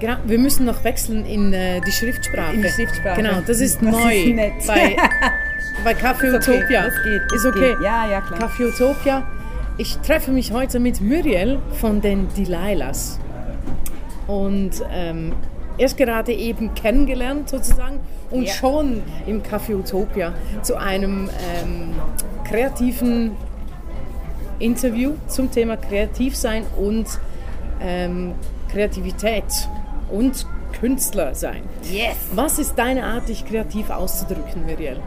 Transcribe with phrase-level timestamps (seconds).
[0.00, 2.54] Genau, wir müssen noch wechseln in äh, die Schriftsprache.
[2.54, 3.16] In die Schriftsprache.
[3.20, 4.14] Genau, das ist Das neu.
[4.14, 4.66] ist.
[4.66, 4.96] Bei,
[5.84, 6.82] bei Café Ist okay, Utopia.
[6.84, 7.60] das geht, das Ist okay.
[7.74, 7.80] geht.
[7.82, 8.48] Ja, ja, klar.
[8.48, 9.26] Café Utopia.
[9.76, 13.18] Ich treffe mich heute mit Muriel von den Delilahs.
[14.28, 15.32] Und ähm,
[15.78, 17.98] erst gerade eben kennengelernt sozusagen
[18.30, 18.52] und Ja.
[18.54, 21.28] schon im Café Utopia zu einem
[21.62, 21.92] ähm,
[22.46, 23.32] kreativen
[24.58, 27.06] Interview zum Thema Kreativsein und
[27.80, 28.34] ähm,
[28.70, 29.44] Kreativität
[30.10, 30.46] und
[30.80, 31.62] Künstler sein.
[31.82, 32.16] Yes.
[32.34, 35.00] Was ist deine Art, dich kreativ auszudrücken, Muriel?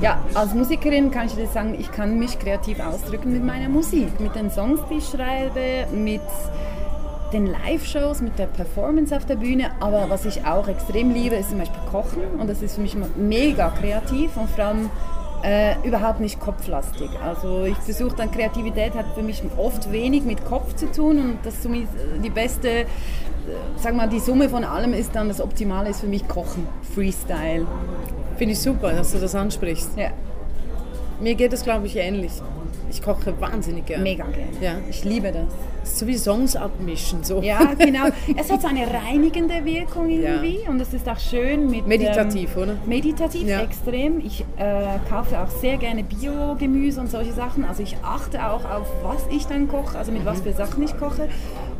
[0.00, 4.20] Ja, als Musikerin kann ich dir sagen, ich kann mich kreativ ausdrücken mit meiner Musik,
[4.20, 6.20] mit den Songs, die ich schreibe, mit
[7.32, 9.70] den Live-Shows, mit der Performance auf der Bühne.
[9.80, 12.22] Aber was ich auch extrem liebe, ist zum Beispiel Kochen.
[12.38, 14.90] Und das ist für mich mega kreativ und vor allem
[15.42, 17.10] äh, überhaupt nicht kopflastig.
[17.24, 21.38] Also ich versuche dann, Kreativität hat für mich oft wenig mit Kopf zu tun und
[21.44, 21.88] das somit
[22.22, 22.86] die beste, äh,
[23.76, 27.66] sag mal, die Summe von allem ist dann, das Optimale ist für mich Kochen, Freestyle.
[28.36, 29.90] Finde ich super, dass du das ansprichst.
[29.96, 30.10] Ja,
[31.20, 32.32] Mir geht es, glaube ich, ähnlich.
[32.90, 34.02] Ich koche wahnsinnig gerne.
[34.02, 34.52] mega gerne.
[34.60, 34.72] Ja.
[34.90, 35.44] Ich liebe das.
[35.80, 37.24] Das ist so wie Songs abmischen.
[37.24, 37.40] So.
[37.40, 38.06] Ja, genau.
[38.36, 41.86] Es hat so eine reinigende Wirkung irgendwie und es ist auch schön mit...
[41.86, 42.74] Meditativ, ähm, oder?
[42.86, 43.60] Meditativ, Ja.
[43.60, 44.20] extrem.
[44.20, 47.64] Ich äh, kaufe auch sehr gerne Biogemüse und solche Sachen.
[47.64, 50.26] Also ich achte auch auf, was ich dann koche, also mit Mhm.
[50.26, 51.28] was für Sachen ich koche.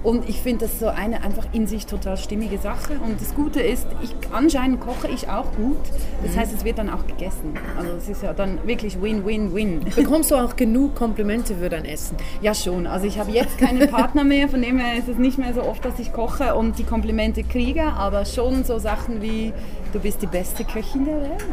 [0.03, 2.95] Und ich finde das so eine einfach in sich total stimmige Sache.
[3.05, 5.77] Und das Gute ist, ich, anscheinend koche ich auch gut.
[6.23, 7.55] Das heißt, es wird dann auch gegessen.
[7.77, 9.87] Also es ist ja dann wirklich Win-Win-Win.
[9.95, 12.17] Bekommst du auch genug Komplimente für dein Essen?
[12.41, 12.87] Ja, schon.
[12.87, 15.63] Also ich habe jetzt keinen Partner mehr, von dem her ist es nicht mehr so
[15.63, 19.53] oft, dass ich koche und die Komplimente kriege, aber schon so Sachen wie,
[19.93, 21.45] du bist die beste Köchin der Welt.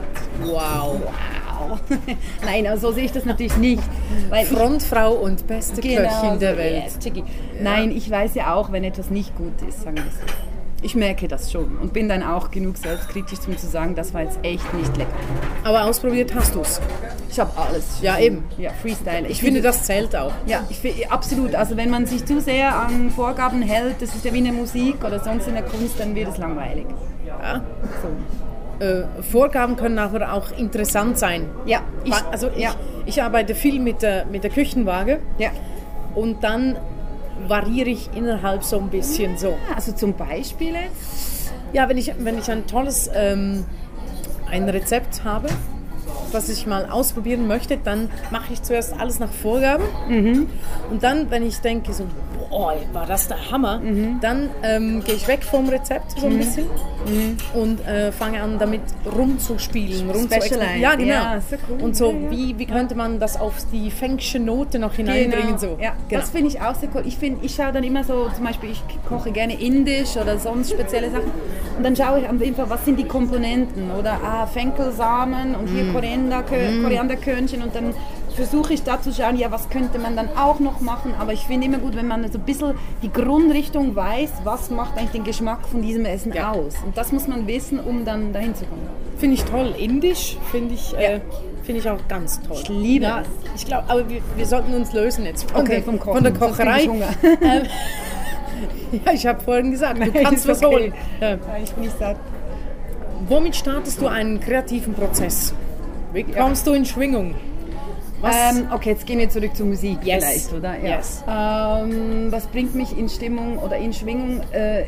[0.44, 0.88] Wow.
[0.88, 1.14] Wow.
[2.46, 3.84] Nein, also so sehe ich das natürlich nicht.
[4.30, 6.84] Weil ich- Frontfrau und beste Köchin der so, Welt.
[6.86, 7.24] yes, Chicky.
[7.62, 10.34] Nein, ich weiß ja auch, wenn etwas nicht gut ist, sagen wir so.
[10.84, 14.22] Ich merke das schon und bin dann auch genug selbstkritisch, um zu sagen, das war
[14.22, 15.10] jetzt echt nicht lecker.
[15.64, 16.80] Aber ausprobiert hast du es.
[17.32, 17.98] Ich habe alles.
[18.04, 18.44] Ja, eben.
[18.60, 19.28] Ja, Freestyle.
[19.28, 20.32] Ich finde, das zählt auch.
[20.46, 21.56] Ja, ich, absolut.
[21.56, 24.54] Also wenn man sich zu sehr an Vorgaben hält, das ist ja wie in der
[24.54, 26.86] Musik oder sonst in der Kunst, dann wird es langweilig.
[27.26, 27.62] Ja.
[28.04, 28.10] So.
[28.80, 31.50] Äh, Vorgaben können aber auch interessant sein.
[31.66, 35.50] Ja, ich, also ich, ja, ich arbeite viel mit der, mit der Küchenwaage ja.
[36.14, 36.78] und dann
[37.48, 39.56] variiere ich innerhalb so ein bisschen so.
[39.76, 40.76] Also zum Beispiel?
[41.74, 43.66] Ja, wenn ich, wenn ich ein tolles ähm,
[44.50, 45.50] ein Rezept habe,
[46.32, 49.84] das ich mal ausprobieren möchte, dann mache ich zuerst alles nach Vorgaben.
[50.90, 52.06] Und dann, wenn ich denke, so,
[52.50, 53.82] boah, war das der Hammer,
[54.22, 56.68] dann ähm, gehe ich weg vom Rezept so ein bisschen
[57.54, 60.10] und äh, fange an, damit rumzuspielen.
[60.10, 60.42] rumzuexperimentieren.
[60.42, 60.82] Specialize.
[60.82, 61.14] Ja, genau.
[61.14, 61.84] Ja, so cool.
[61.84, 65.58] Und so, wie, wie könnte man das auf die Fängsche Note noch hineinbringen?
[65.58, 65.78] So.
[65.82, 66.22] Ja, genau.
[66.22, 67.04] das finde ich auch sehr cool.
[67.06, 70.72] Ich, find, ich schaue dann immer so, zum Beispiel, ich koche gerne indisch oder sonst
[70.72, 71.32] spezielle Sachen.
[71.78, 73.92] Und dann schaue ich einfach, was sind die Komponenten?
[73.92, 77.62] Oder ah, Fenkelsamen und hier Koriander, Korianderkörnchen.
[77.62, 77.94] Und dann
[78.36, 81.14] versuche ich da zu schauen, ja, was könnte man dann auch noch machen.
[81.20, 84.98] Aber ich finde immer gut, wenn man so ein bisschen die Grundrichtung weiß, was macht
[84.98, 86.52] eigentlich den Geschmack von diesem Essen Ja.
[86.52, 86.76] aus.
[86.86, 88.82] Und das muss man wissen, um dann dahin zu kommen.
[89.18, 89.74] Finde ich toll.
[89.78, 91.20] Indisch finde ich, äh, Ja.
[91.64, 92.58] finde ich auch ganz toll.
[92.62, 93.28] Ich liebe ja, es.
[93.62, 96.24] Ich glaube, aber wir, wir sollten uns lösen jetzt von, Okay, der, vom Kochen, von
[96.24, 96.82] der Kocherei.
[96.84, 96.90] ich.
[97.42, 97.64] Ähm,
[99.06, 100.76] ja, ich habe vorhin gesagt, du kannst Ist was okay.
[100.76, 100.94] holen.
[101.20, 102.18] Ja, ich bin nicht satt.
[103.28, 105.54] Womit startest du einen kreativen Prozess?
[106.14, 107.36] Wie kommst du in Schwingung?
[108.24, 110.24] Ähm, okay, jetzt gehen wir zurück zur Musik Yes.
[110.24, 110.76] vielleicht, oder?
[110.80, 110.98] Ja.
[110.98, 111.24] Yes.
[111.28, 114.42] Ähm, was bringt mich in Stimmung oder in Schwingung?
[114.52, 114.86] Äh,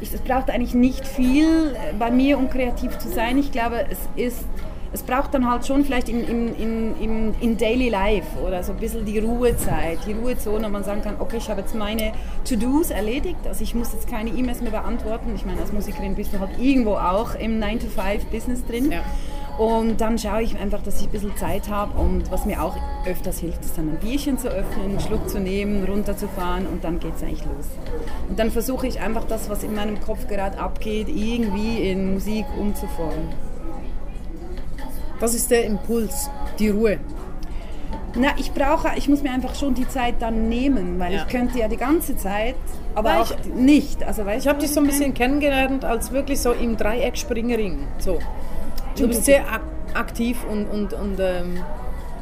[0.00, 3.38] ich, es braucht eigentlich nicht viel bei mir, um kreativ zu sein.
[3.38, 4.44] Ich glaube, es ist
[4.92, 8.72] es braucht dann halt schon vielleicht in, in, in, in, in Daily Life oder so
[8.72, 12.12] ein bisschen die Ruhezeit, die Ruhezone, wo man sagen kann, okay, ich habe jetzt meine
[12.48, 15.32] To-Dos erledigt, also ich muss jetzt keine E-Mails mehr beantworten.
[15.34, 18.90] Ich meine, als Musikerin bist du halt irgendwo auch im 9-to-5-Business drin.
[18.92, 19.00] Ja.
[19.58, 22.76] Und dann schaue ich einfach, dass ich ein bisschen Zeit habe und was mir auch
[23.06, 26.98] öfters hilft, ist dann ein Bierchen zu öffnen, einen Schluck zu nehmen, runterzufahren und dann
[27.00, 27.66] geht es eigentlich los.
[28.28, 32.44] Und dann versuche ich einfach das, was in meinem Kopf gerade abgeht, irgendwie in Musik
[32.60, 33.28] umzuformen.
[35.20, 36.28] Das ist der Impuls,
[36.58, 36.98] die Ruhe.
[38.14, 41.22] Na, ich brauche, ich muss mir einfach schon die Zeit dann nehmen, weil Ja.
[41.22, 42.54] ich könnte ja die ganze Zeit,
[42.94, 44.02] aber Ja, auch nicht.
[44.02, 47.78] Also, weißt Ich habe dich was so ein bisschen kennengelernt als wirklich so im Dreieck-Springering.
[47.98, 48.18] So.
[48.98, 49.62] Du bist sehr ak
[49.94, 51.58] aktiv und, und, und ähm,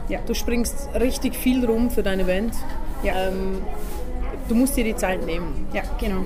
[0.09, 0.21] Ja.
[0.27, 2.55] du springst richtig viel rum für deine Band.
[3.03, 3.15] Ja.
[3.29, 3.59] Ähm,
[4.49, 5.67] du musst dir die Zeit nehmen.
[5.73, 6.23] Ja, genau.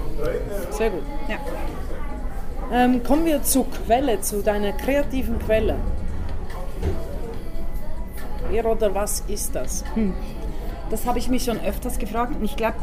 [0.70, 1.02] Sehr gut.
[1.28, 1.36] Ja.
[2.70, 5.76] Ähm, kommen wir zur Quelle, zu deiner kreativen Quelle.
[8.50, 9.84] Wer oder was ist das?
[10.90, 12.76] Das habe ich mich schon öfters gefragt und ich glaube,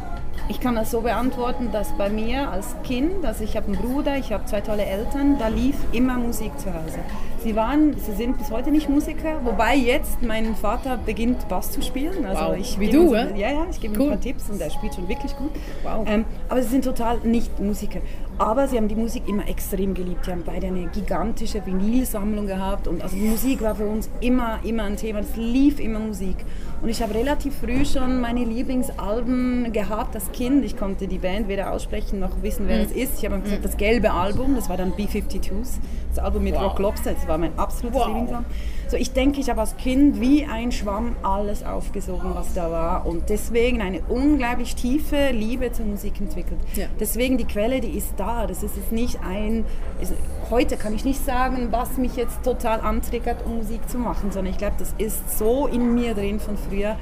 [0.48, 4.16] Ich kann das so beantworten, dass bei mir als Kind, also ich habe einen Bruder,
[4.18, 7.00] ich habe zwei tolle Eltern, da lief immer Musik zu Hause.
[7.46, 11.80] Sie waren, sie sind bis heute nicht Musiker, wobei jetzt mein Vater beginnt Bass zu
[11.84, 12.26] spielen.
[12.26, 12.58] Also Wow.
[12.58, 13.16] ich Wie du, ihm so-?
[13.36, 14.08] Ja, ja, ich gebe ihm Cool.
[14.08, 15.52] ein paar Tipps und er spielt schon wirklich gut.
[15.84, 16.08] Wow.
[16.08, 18.00] Ähm, aber sie sind total nicht Musiker.
[18.40, 20.26] Aber sie haben die Musik immer extrem geliebt.
[20.26, 24.58] Die haben beide eine gigantische Vinylsammlung gehabt und also die Musik war für uns immer,
[24.64, 25.20] immer ein Thema.
[25.20, 26.36] Es lief immer Musik.
[26.82, 30.66] Und ich habe relativ früh schon meine Lieblingsalben gehabt als Kind.
[30.66, 32.70] Ich konnte die Band weder aussprechen noch wissen, Mhm.
[32.70, 33.20] wer es ist.
[33.20, 35.80] Ich habe gesagt, das gelbe Album, das war dann B-52s,
[36.14, 36.64] das Album mit Wow.
[36.64, 38.08] Rock Lobster, das war mein absolutes Wow.
[38.08, 38.46] Lieblingsalbum.
[38.88, 43.08] So, ich denke, ich habe als Kind wie ein Schwamm alles aufgesogen, was da war
[43.08, 46.60] und deswegen eine unglaublich tiefe Liebe zur Musik entwickelt.
[46.76, 46.86] Ja.
[47.00, 48.46] Deswegen die Quelle, die ist da.
[48.46, 49.66] Das ist jetzt nicht ein.
[50.00, 50.14] Es,
[50.52, 54.52] heute kann ich nicht sagen, was mich jetzt total antriggert, um Musik zu machen, sondern
[54.54, 56.96] ich glaube, das ist so in mir drin von früher,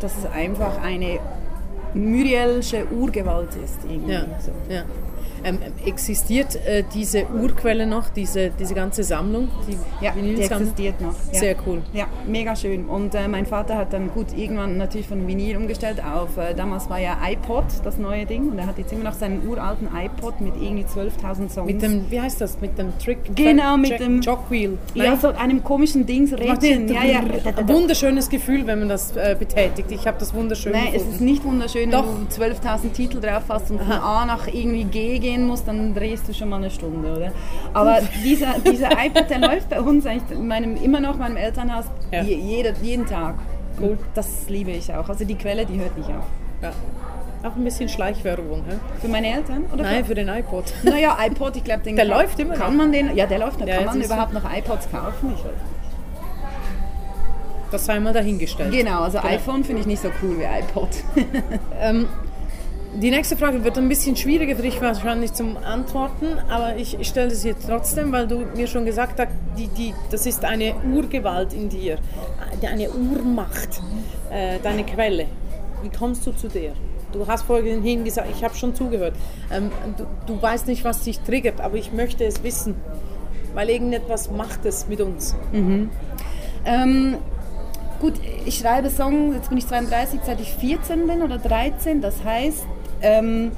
[0.00, 1.20] dass es einfach eine
[1.94, 3.78] myrielsche Urgewalt ist.
[3.88, 4.12] Irgendwie.
[4.12, 4.50] Ja, So.
[4.72, 4.82] ja.
[5.44, 9.48] Ähm, existiert äh, diese Urquelle noch, diese, diese ganze Sammlung?
[9.68, 11.14] Die Ja, die existiert noch.
[11.32, 11.38] Ja.
[11.38, 11.82] Sehr cool.
[11.92, 12.86] Ja, mega schön.
[12.86, 16.88] Und äh, mein Vater hat dann gut irgendwann natürlich von Vinyl umgestellt auf, äh, damals
[16.90, 20.40] war ja iPod das neue Ding und er hat jetzt immer noch seinen uralten iPod
[20.40, 21.66] mit irgendwie 12.000 Songs.
[21.66, 23.18] Mit dem, wie heißt das, mit dem Trick?
[23.36, 24.78] Genau, mit Jack- dem- Jogwheel.
[24.94, 26.88] ja, so einem komischen Dings Rädchen.
[26.88, 27.22] Ja, ja.
[27.66, 29.90] Wunderschönes Gefühl, wenn man das äh, betätigt.
[29.90, 31.14] Ich habe das wunderschön Nein, es gefunden.
[31.14, 32.04] ist nicht wunderschön, Doch.
[32.06, 35.94] wenn du 12.000 Titel drauf hast und von A nach irgendwie G gehen musst, dann
[35.94, 37.32] drehst du schon mal eine Stunde, oder?
[37.72, 41.36] Aber dieser, dieser iPad, der läuft bei uns eigentlich in meinem, immer noch in meinem
[41.36, 42.22] Elternhaus Ja.
[42.22, 43.34] je, jeder, jeden Tag.
[43.80, 43.88] Cool.
[43.90, 45.08] Und Das liebe ich auch.
[45.08, 46.24] Also die Quelle, die hört nicht auf.
[46.62, 46.70] ja.
[47.42, 48.62] Auch ein bisschen Schleichwerbung.
[48.66, 48.76] Hä?
[49.02, 49.64] Für meine Eltern?
[49.70, 50.64] Oder Nein, für den iPod.
[50.82, 53.14] Naja, iPod, ich glaube, den Der kann, läuft immer Kann man den?
[53.14, 53.66] Ja, der läuft noch.
[53.66, 55.32] Ja, kann man überhaupt noch iPods kaufen?
[55.36, 55.74] Ich weiß nicht.
[57.70, 58.72] Das sei mal dahingestellt.
[58.72, 59.30] Genau, also Genau.
[59.34, 60.88] iPhone finde ich nicht so cool wie iPod.
[61.80, 62.06] Ähm,
[62.94, 67.08] die nächste Frage wird ein bisschen schwieriger für dich wahrscheinlich zum Antworten, aber ich, ich
[67.08, 70.74] stelle sie jetzt trotzdem, weil du mir schon gesagt hast, die, die, das ist eine
[70.92, 71.98] Urgewalt in dir,
[72.62, 73.82] eine Urmacht,
[74.30, 75.26] äh, deine Quelle.
[75.82, 76.72] Wie kommst du zu der?
[77.12, 79.14] Du hast vorhin gesagt, ich habe schon zugehört.
[79.52, 82.74] Ähm, du, du weißt nicht, was dich triggert, aber ich möchte es wissen,
[83.54, 85.34] weil irgendetwas macht es mit uns.
[86.64, 87.16] Ähm,
[88.00, 88.14] gut,
[88.46, 92.00] ich schreibe Songs, jetzt bin ich 32, seit ich 14 bin oder 13.
[92.00, 92.64] Das heißt,
[93.04, 93.52] ähm,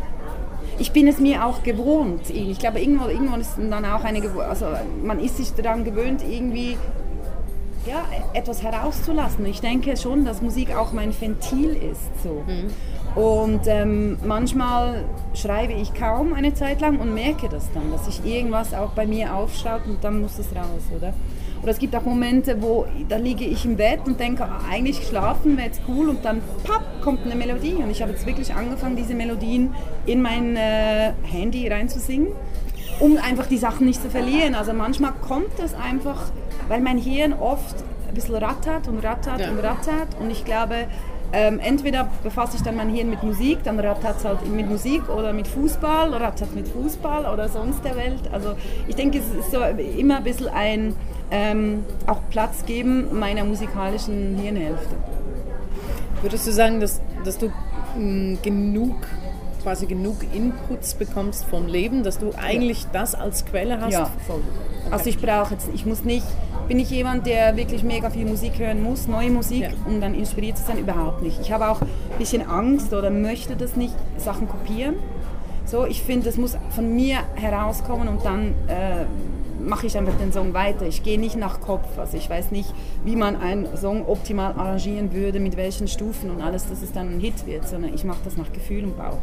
[0.78, 2.28] ich bin es mir auch gewohnt.
[2.28, 4.20] Ich glaube, irgendwann, irgendwann ist dann auch eine.
[4.46, 4.66] Also
[5.02, 6.76] man ist sich daran gewöhnt, irgendwie
[7.86, 8.04] ja,
[8.34, 9.46] etwas herauszulassen.
[9.46, 12.22] Ich denke schon, dass Musik auch mein Ventil ist.
[12.22, 12.42] So.
[13.20, 15.04] Und ähm, manchmal
[15.34, 19.06] schreibe ich kaum eine Zeit lang und merke das dann, dass sich irgendwas auch bei
[19.06, 21.14] mir aufschaut und dann muss es raus, oder?
[21.62, 25.06] Oder es gibt auch Momente, wo da liege ich im Bett und denke, ah, eigentlich
[25.06, 27.74] schlafen wäre jetzt cool und dann papp, kommt eine Melodie.
[27.74, 29.74] Und ich habe jetzt wirklich angefangen, diese Melodien
[30.06, 32.28] in mein äh, Handy reinzusingen
[32.98, 34.54] um einfach die Sachen nicht zu verlieren.
[34.54, 36.30] Also manchmal kommt es einfach,
[36.68, 37.76] weil mein Hirn oft
[38.08, 39.50] ein bisschen rattert und rattert Ja.
[39.50, 40.86] und rattert und ich glaube,
[41.32, 45.10] ähm, entweder befasse ich dann mein Hirn mit Musik, dann rattert es halt mit Musik
[45.10, 48.22] oder mit Fußball, rattert mit Fußball oder sonst der Welt.
[48.32, 48.54] Also
[48.88, 49.58] ich denke, es ist so
[49.98, 50.94] immer ein bisschen ein
[51.30, 54.96] ähm, auch Platz geben meiner musikalischen Hirnhälfte.
[56.22, 57.50] Würdest du sagen, dass, dass du
[57.98, 58.94] mh, genug,
[59.62, 63.92] quasi genug Inputs bekommst vom Leben, dass du eigentlich das als Quelle hast?
[63.92, 64.40] Ja, voll.
[64.90, 66.24] Also ich brauche jetzt, ich muss nicht,
[66.68, 69.68] bin ich jemand, der wirklich mega viel Musik hören muss, neue Musik, Ja.
[69.86, 70.78] um dann inspiriert zu sein?
[70.78, 71.40] Überhaupt nicht.
[71.40, 74.94] Ich habe auch ein bisschen Angst oder möchte das nicht, Sachen kopieren.
[75.64, 79.04] So, ich finde, es muss von mir herauskommen und dann äh,
[79.66, 80.86] mache ich einfach den Song weiter.
[80.86, 81.98] Ich gehe nicht nach Kopf.
[81.98, 82.72] Also ich weiß nicht,
[83.04, 87.16] wie man einen Song optimal arrangieren würde, mit welchen Stufen und alles, dass es dann
[87.16, 89.18] ein Hit wird, sondern ich mache das nach Gefühl und Bauch.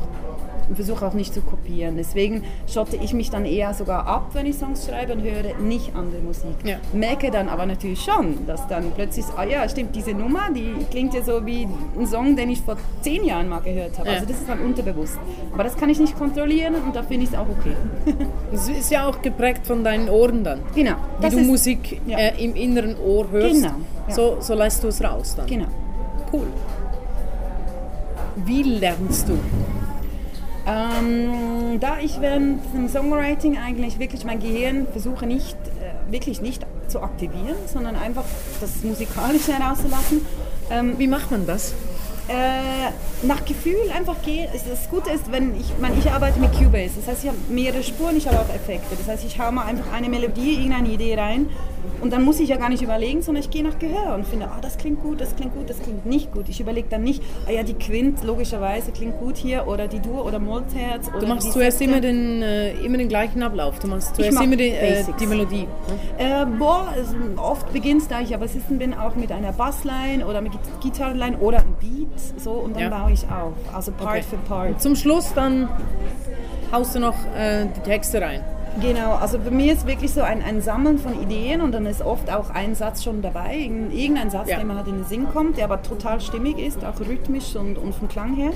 [0.74, 1.98] Versuche auch nicht zu kopieren.
[1.98, 5.96] Deswegen schotte ich mich dann eher sogar ab, wenn ich Songs schreibe und höre nicht
[5.96, 6.56] andere Musik.
[6.64, 6.78] Ja.
[6.94, 11.14] Merke dann aber natürlich schon, dass dann plötzlich, ah ja, stimmt, diese Nummer, die klingt
[11.14, 11.68] ja so wie
[11.98, 14.10] ein Song, den ich vor zehn Jahren mal gehört habe.
[14.10, 14.16] Ja.
[14.16, 15.18] Also das ist dann unterbewusst.
[15.54, 17.76] Aber das kann ich nicht kontrollieren und da finde ich es auch okay.
[18.54, 20.62] Es ist ja auch geprägt von deinen Ohren dann.
[20.76, 20.96] genau.
[21.20, 22.18] Wie du ist, Musik ja.
[22.18, 23.76] äh, im inneren Ohr hörst, Genau,
[24.10, 25.48] so, so lässt du es raus dann.
[25.48, 25.68] Genau.
[26.32, 26.48] Cool.
[28.46, 29.38] Wie lernst du?
[30.66, 36.66] Ähm, da ich während dem Songwriting eigentlich wirklich mein Gehirn versuche nicht, äh, wirklich nicht
[36.88, 38.24] zu aktivieren, sondern einfach
[38.62, 40.26] das Musikalische herauszulassen.
[40.70, 41.74] Ähm, Wie macht man das?
[42.30, 44.48] Äh, nach Gefühl einfach gehen.
[44.54, 47.84] Das Gute ist, wenn ich, mein, ich arbeite mit Cubase, das heißt, ich habe mehrere
[47.84, 48.96] Spuren, ich habe auch Effekte.
[48.96, 51.50] Das heißt, ich haue mal einfach eine Melodie, irgendeine Idee rein
[52.02, 54.48] und dann muss ich ja gar nicht überlegen, sondern ich gehe nach Gehör und finde,
[54.48, 56.50] ah, das klingt gut, das klingt gut, das klingt nicht gut.
[56.50, 60.26] Ich überlege dann nicht, ah ja, die Quint logischerweise klingt gut hier oder die Dur
[60.26, 61.10] oder Molterz.
[61.20, 63.80] Du machst zuerst immer den, äh, immer den gleichen Ablauf.
[63.80, 65.68] Du machst zuerst immer die, äh, die Melodie.
[66.18, 70.26] Äh, boah, also oft beginnt es, da ich aber Bassisten bin, auch mit einer Bassline
[70.26, 72.90] oder mit Gitarrenline oder einem Beat so und dann ja.
[72.90, 73.54] baue ich auf.
[73.74, 74.24] Also Part okay.
[74.30, 74.70] für Part.
[74.70, 75.70] Und zum Schluss dann
[76.72, 78.44] haust du noch äh, die Texte rein.
[78.82, 82.02] Genau, also bei mir ist wirklich so ein, ein Sammeln von Ideen und dann ist
[82.02, 84.58] oft auch ein Satz schon dabei, irgendein Satz, ja.
[84.58, 87.78] der mir halt in den Sinn kommt, der aber total stimmig ist, auch rhythmisch und,
[87.78, 88.52] und vom Klang her.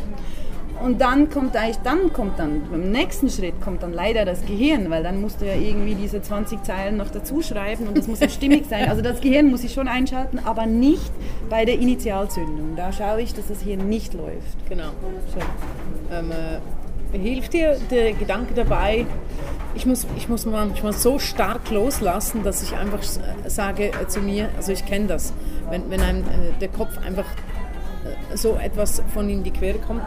[0.84, 4.90] Und dann kommt eigentlich, dann kommt dann, beim nächsten Schritt kommt dann leider das Gehirn,
[4.92, 8.20] weil dann musst du ja irgendwie diese 20 Zeilen noch dazu schreiben und das muss
[8.20, 8.88] ja stimmig sein.
[8.90, 11.12] Also das Gehirn muss ich schon einschalten, aber nicht
[11.50, 12.76] bei der Initialzündung.
[12.76, 14.70] Da schaue ich, dass das hier nicht läuft.
[14.70, 14.90] Genau.
[16.12, 16.60] Ähm, äh,
[17.12, 19.06] hilft dir der Gedanke dabei,
[19.78, 23.04] ich muss, ich muss manchmal so stark loslassen, dass ich einfach
[23.46, 25.34] sage äh, zu mir, also ich kenne das,
[25.70, 27.26] wenn, wenn einem äh, der Kopf einfach
[28.34, 30.02] äh, so etwas von in die Quere kommt,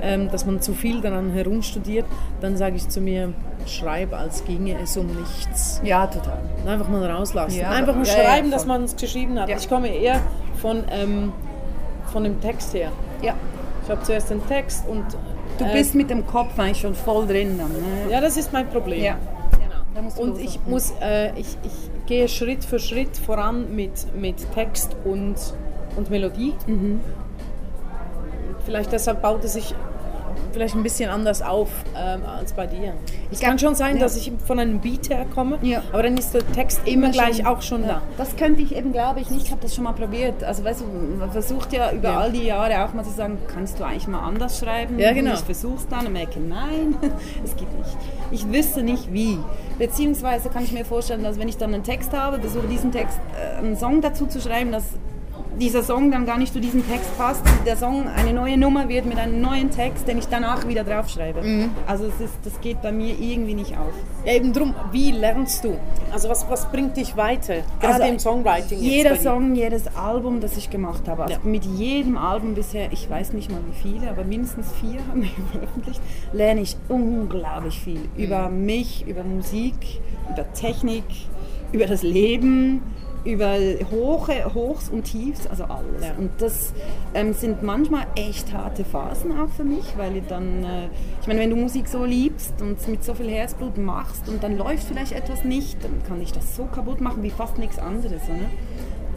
[0.00, 2.06] ähm, dass man zu viel daran herumstudiert,
[2.40, 3.34] dann sage ich zu mir,
[3.66, 5.82] schreib, als ginge es um nichts.
[5.84, 6.38] Ja, total.
[6.66, 7.60] Einfach mal rauslassen.
[7.60, 9.50] Ja, einfach mal ja, schreiben, ja, dass man es geschrieben hat.
[9.50, 10.20] Ich komme eher
[10.62, 11.32] von, ähm,
[12.10, 12.90] von dem Text her.
[13.22, 13.34] Ja.
[13.84, 15.04] Ich habe zuerst den Text und
[15.60, 17.58] Du äh, bist mit dem Kopf eigentlich schon voll drin.
[17.58, 18.10] Dann, ne?
[18.10, 19.02] Ja, das ist mein Problem.
[19.02, 19.16] Ja.
[19.94, 20.22] Genau.
[20.22, 25.36] Und ich muss, äh, ich, ich gehe Schritt für Schritt voran mit, mit Text und,
[25.96, 26.54] und Melodie.
[26.66, 27.00] Mhm.
[28.64, 29.74] Vielleicht deshalb baut es sich
[30.52, 32.94] vielleicht ein bisschen anders auf ähm, als bei dir.
[33.30, 34.02] Es kann schon sein, ja.
[34.02, 35.82] dass ich von einem Beat herkomme, ja.
[35.92, 37.88] aber dann ist der Text immer, immer gleich schon, auch schon ja.
[37.88, 38.02] da.
[38.16, 39.46] Das könnte ich eben, glaube ich, nicht.
[39.46, 40.42] Ich habe das schon mal probiert.
[40.44, 43.78] Also weißt du, man versucht ja über all die Jahre auch mal zu sagen, kannst
[43.78, 44.98] du eigentlich mal anders schreiben?
[44.98, 45.34] Ja, genau.
[45.34, 46.96] Ich versuche es dann und merke, nein,
[47.44, 47.96] es geht nicht.
[48.30, 49.38] Ich wüsste nicht wie.
[49.78, 53.18] Beziehungsweise kann ich mir vorstellen, dass wenn ich dann einen Text habe, versuche diesen Text,
[53.36, 54.84] äh, einen Song dazu zu schreiben, dass
[55.60, 59.06] dieser Song dann gar nicht zu diesem Text passt, der Song eine neue Nummer wird
[59.06, 61.42] mit einem neuen Text, den ich danach wieder draufschreibe.
[61.42, 61.70] Mhm.
[61.86, 63.92] Also es ist, das geht bei mir irgendwie nicht auf.
[64.24, 65.78] Ja, eben drum, wie lernst du?
[66.12, 67.56] Also was, was bringt dich weiter?
[67.80, 68.78] Gerade also im Songwriting.
[68.78, 71.24] Jeder Song, jedes Album, das ich gemacht habe.
[71.24, 71.40] Also ja.
[71.44, 75.30] mit jedem Album bisher, ich weiß nicht mal wie viele, aber mindestens vier haben wir
[75.52, 76.00] veröffentlicht,
[76.32, 78.24] lerne ich unglaublich viel mhm.
[78.24, 80.00] über mich, über Musik,
[80.32, 81.04] über Technik,
[81.72, 82.82] über das Leben
[83.24, 83.56] über
[83.90, 86.02] Hoche, Hochs und Tiefs, also alles.
[86.02, 86.14] Ja.
[86.18, 86.72] Und das
[87.14, 90.88] ähm, sind manchmal echt harte Phasen auch für mich, weil ich dann, äh,
[91.20, 94.56] ich meine, wenn du Musik so liebst und mit so viel Herzblut machst und dann
[94.56, 98.22] läuft vielleicht etwas nicht, dann kann ich das so kaputt machen wie fast nichts anderes.
[98.24, 98.48] Oder?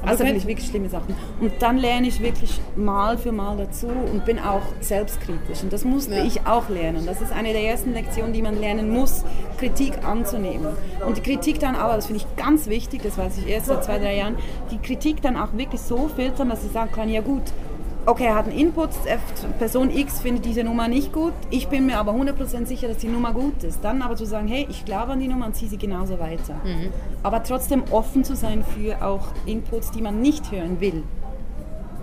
[0.06, 1.16] Also wirklich, wirklich schlimme Sachen.
[1.40, 5.64] Und dann lerne ich wirklich mal für mal dazu und bin auch selbstkritisch.
[5.64, 6.26] Und das musste ja.
[6.26, 7.06] ich auch lernen.
[7.06, 9.24] Das ist eine der ersten Lektionen, die man lernen muss,
[9.58, 10.68] Kritik anzunehmen.
[11.06, 13.84] Und die Kritik dann auch, das finde ich ganz wichtig, das weiß ich erst seit
[13.86, 14.36] zwei, drei Jahren,
[14.72, 17.44] die Kritik dann auch wirklich so filtern, dass ich sagen kann, ja gut,
[18.06, 18.90] okay, er hat einen Input,
[19.60, 23.08] Person X findet diese Nummer nicht gut, ich bin mir aber 100% sicher, dass die
[23.08, 23.84] Nummer gut ist.
[23.84, 26.56] Dann aber zu sagen, hey, ich glaube an die Nummer und ziehe sie genauso weiter.
[26.64, 26.90] Mhm.
[27.24, 31.04] Aber trotzdem offen zu sein für auch Inputs, die man nicht hören will.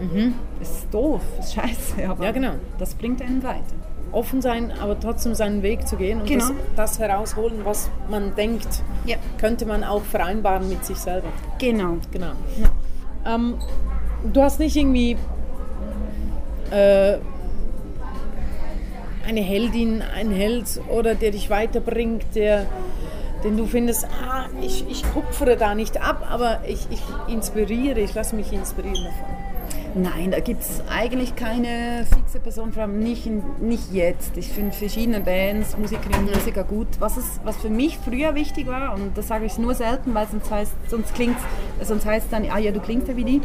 [0.00, 0.34] Mhm.
[0.58, 2.52] Das ist doof, das ist scheiße, aber ja, genau.
[2.78, 3.74] das bringt einen weiter.
[4.12, 6.48] Offen sein, aber trotzdem seinen Weg zu gehen und genau.
[6.74, 9.16] das, das, herausholen, was man denkt, ja.
[9.38, 11.28] könnte man auch vereinbaren mit sich selber.
[11.58, 11.98] Genau.
[12.10, 12.32] genau.
[12.60, 13.34] Ja.
[13.34, 13.58] Ähm,
[14.32, 15.16] du hast nicht irgendwie
[16.70, 17.18] äh,
[19.26, 22.66] eine Heldin, ein Held oder der dich weiterbringt, der,
[23.44, 28.14] den du findest, ah, ich, ich kupfere da nicht ab, aber ich, ich inspiriere, ich
[28.14, 29.40] lasse mich inspirieren davon.
[29.94, 33.26] Nein, da gibt es eigentlich keine fixe Person, vor allem nicht,
[33.60, 34.36] nicht jetzt.
[34.36, 36.86] Ich finde verschiedene Bands, Musikerinnen und Musiker gut.
[37.00, 40.28] Was, ist, was für mich früher wichtig war, und das sage ich nur selten, weil
[40.28, 41.36] sonst heißt sonst klingt
[41.82, 43.40] sonst heißt dann, ah ja, du klingst ja wie die.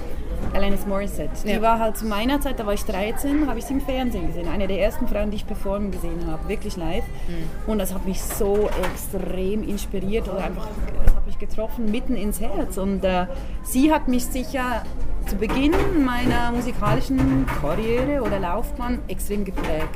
[0.55, 1.31] Alanis Morissette.
[1.45, 1.61] Die ja.
[1.61, 4.47] war halt zu meiner Zeit, da war ich 13, habe ich sie im Fernsehen gesehen.
[4.47, 7.03] Eine der ersten Frauen, die ich performen gesehen habe, wirklich live.
[7.27, 7.71] Mhm.
[7.71, 10.67] Und das hat mich so extrem inspiriert oder einfach,
[11.03, 12.77] das hat mich getroffen mitten ins Herz.
[12.77, 13.27] Und äh,
[13.63, 14.83] sie hat mich sicher
[15.27, 19.89] zu Beginn meiner musikalischen Karriere oder Laufbahn extrem geprägt.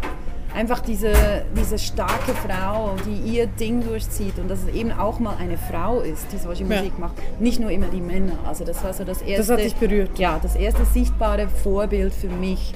[0.59, 1.13] Einfach diese,
[1.57, 6.01] diese starke Frau, die ihr Ding durchzieht und dass es eben auch mal eine Frau
[6.01, 6.75] ist, die solche ja.
[6.75, 7.13] Musik macht.
[7.39, 8.33] Nicht nur immer die Männer.
[8.45, 9.37] Also das war so das erste.
[9.37, 10.19] Das hat dich berührt.
[10.19, 12.73] Ja, das erste sichtbare Vorbild für mich.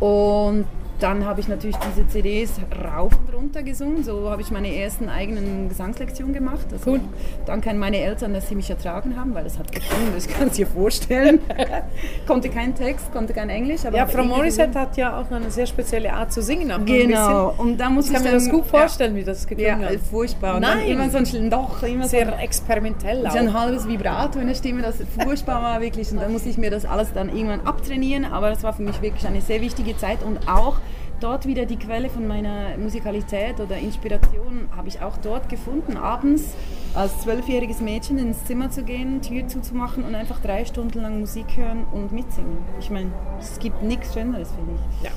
[0.00, 0.64] Und
[1.00, 2.52] dann habe ich natürlich diese CDs
[2.84, 4.02] rauf und runtergesungen.
[4.04, 6.66] So habe ich meine ersten eigenen Gesangslektionen gemacht.
[6.72, 7.00] Also Cool.
[7.44, 10.48] Danke an meine Eltern, dass sie mich ertragen haben, weil das hat gesungen, das kann
[10.48, 11.40] ich dir vorstellen.
[12.26, 13.84] konnte keinen Text, konnte kein Englisch.
[13.84, 16.70] Aber Ja, Frau Morissette hat ja auch eine sehr spezielle Art zu singen.
[16.72, 19.42] Auch ein Genau, und da muss Ich kann ich mir das gut vorstellen, wie das
[19.44, 19.96] Ja, geklungen ja hat.
[20.10, 20.60] furchtbar.
[20.60, 20.86] Nein.
[20.86, 23.32] immer so ein doch, immer so Sehr experimentell auch.
[23.32, 26.10] so ein halbes Vibrato in der Stimme, das furchtbar war wirklich.
[26.12, 28.24] Und dann musste ich mir das alles dann irgendwann abtrainieren.
[28.24, 30.76] Aber das war für mich wirklich eine sehr wichtige Zeit und auch
[31.20, 35.96] dort wieder die Quelle von meiner Musikalität oder Inspiration habe ich auch dort gefunden.
[35.96, 36.54] Abends
[36.94, 41.56] als zwölfjähriges Mädchen ins Zimmer zu gehen, Tür zuzumachen und einfach drei Stunden lang Musik
[41.56, 42.58] hören und mitsingen.
[42.80, 45.04] Ich meine, es gibt nichts Schöneres, finde ich.
[45.04, 45.10] Ja.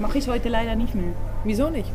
[0.00, 1.12] Mache ich heute leider nicht mehr.
[1.44, 1.90] Wieso nicht?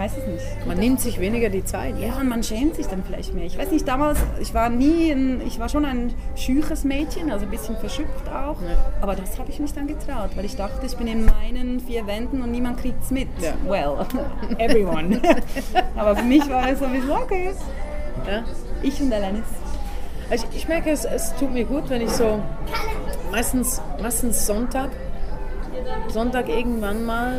[0.00, 0.66] Weiß es nicht.
[0.66, 1.98] Man nimmt sich weniger die Zeit.
[2.00, 3.44] Ja, und man schämt sich dann vielleicht mehr.
[3.44, 7.44] Ich weiß nicht, damals, ich war nie, ein, ich war schon ein schüches Mädchen, also
[7.44, 8.56] ein bisschen verschüpft auch.
[8.62, 8.78] Ja.
[9.02, 12.06] Aber das habe ich mich dann getraut, weil ich dachte, ich bin in meinen vier
[12.06, 13.28] Wänden und niemand kriegt es mit.
[13.42, 13.52] Ja.
[13.68, 14.06] Well,
[14.58, 15.20] everyone.
[15.96, 17.50] Aber für mich war es so ein bisschen, okay,
[18.26, 18.42] Ja?
[18.80, 19.44] ich und Alanis.
[20.30, 22.40] Ich, ich merke, es, es tut mir gut, wenn ich so
[23.30, 24.88] meistens, meistens Sonntag,
[26.08, 27.38] Sonntag irgendwann mal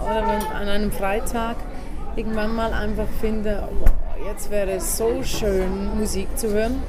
[0.00, 0.22] oder
[0.54, 1.56] an einem Freitag
[2.16, 3.90] irgendwann mal einfach finde, boah,
[4.28, 6.82] jetzt wäre es so schön, Musik zu hören.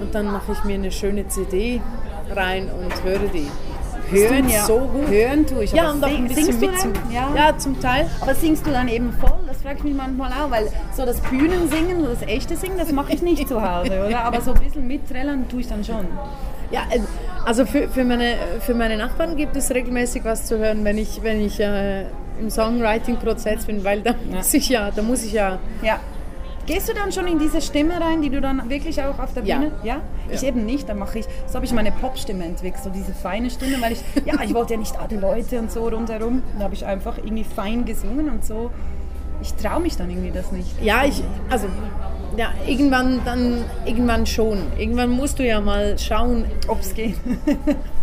[0.00, 1.80] Und dann mache ich mir eine schöne CD
[2.30, 3.48] rein und höre die.
[4.10, 4.64] Hören, ja.
[4.64, 5.08] so gut.
[5.08, 5.72] Hören tue ich.
[5.72, 6.92] Ja, und auch ein bisschen mitsingen.
[6.92, 7.12] dann?
[7.12, 7.34] Ja.
[7.34, 8.10] ja, zum Teil.
[8.20, 9.38] Aber singst du dann eben voll?
[9.46, 13.14] Das frage ich mich manchmal auch, weil so das Bühnensingen, das echte Singen, das mache
[13.14, 14.24] ich nicht zu Hause, oder?
[14.24, 16.06] Aber so ein bisschen mitträllern tue ich dann schon.
[16.70, 16.82] Ja,
[17.44, 21.22] also für, für, meine, für meine Nachbarn gibt es regelmäßig was zu hören, wenn ich,
[21.22, 22.04] wenn ich äh,
[22.40, 25.98] im Songwriting-Prozess bin, weil da muss ich ja, da muss ich ja, Ja.
[26.64, 29.42] Gehst du dann schon in diese Stimme rein, die du dann wirklich auch auf der
[29.42, 29.56] Ja.
[29.58, 29.72] Bühne?
[29.82, 30.00] Ja.
[30.30, 30.48] Ich Ja.
[30.48, 30.88] eben nicht.
[30.88, 34.00] Dann mache ich, so habe ich meine Popstimme entwickelt, so diese feine Stimme, weil ich,
[34.24, 36.40] ja, ich wollte ja nicht alle Leute und so rundherum.
[36.58, 38.70] Da habe ich einfach irgendwie fein gesungen und so.
[39.42, 40.80] Ich traue mich dann irgendwie das nicht.
[40.80, 41.66] ja, ich, also,
[42.36, 44.58] ja, irgendwann dann, irgendwann schon.
[44.78, 47.16] Irgendwann musst du ja mal schauen, Ob es geht.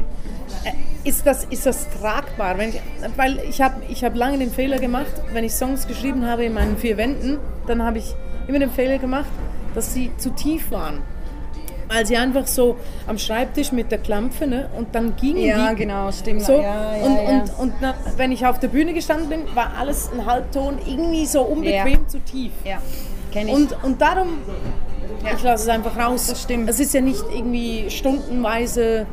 [1.03, 2.59] ist das, ist das tragbar?
[2.59, 2.79] Ich,
[3.15, 6.53] weil ich habe ich hab lange den Fehler gemacht, wenn ich Songs geschrieben habe in
[6.53, 7.37] meinen vier Wänden,
[7.67, 8.15] dann habe ich
[8.47, 9.29] immer den Fehler gemacht,
[9.75, 11.01] dass sie zu tief waren.
[11.87, 12.77] Weil sie einfach so
[13.07, 14.69] am Schreibtisch mit der Klampfe, ne?
[14.77, 16.43] Und dann gingen Ja, die genau, stimmt.
[16.43, 16.53] so.
[16.53, 17.29] Ja, ja, und ja.
[17.29, 21.25] und, und na, wenn ich auf der Bühne gestanden bin, war alles ein Halbton irgendwie
[21.25, 22.51] so unbequem zu tief.
[22.63, 22.77] ja,
[23.31, 23.55] kenne ich.
[23.55, 24.37] Und, und darum,
[25.35, 26.27] ich lasse es einfach raus.
[26.27, 26.69] Das stimmt.
[26.69, 29.07] Es ist ja nicht irgendwie stundenweise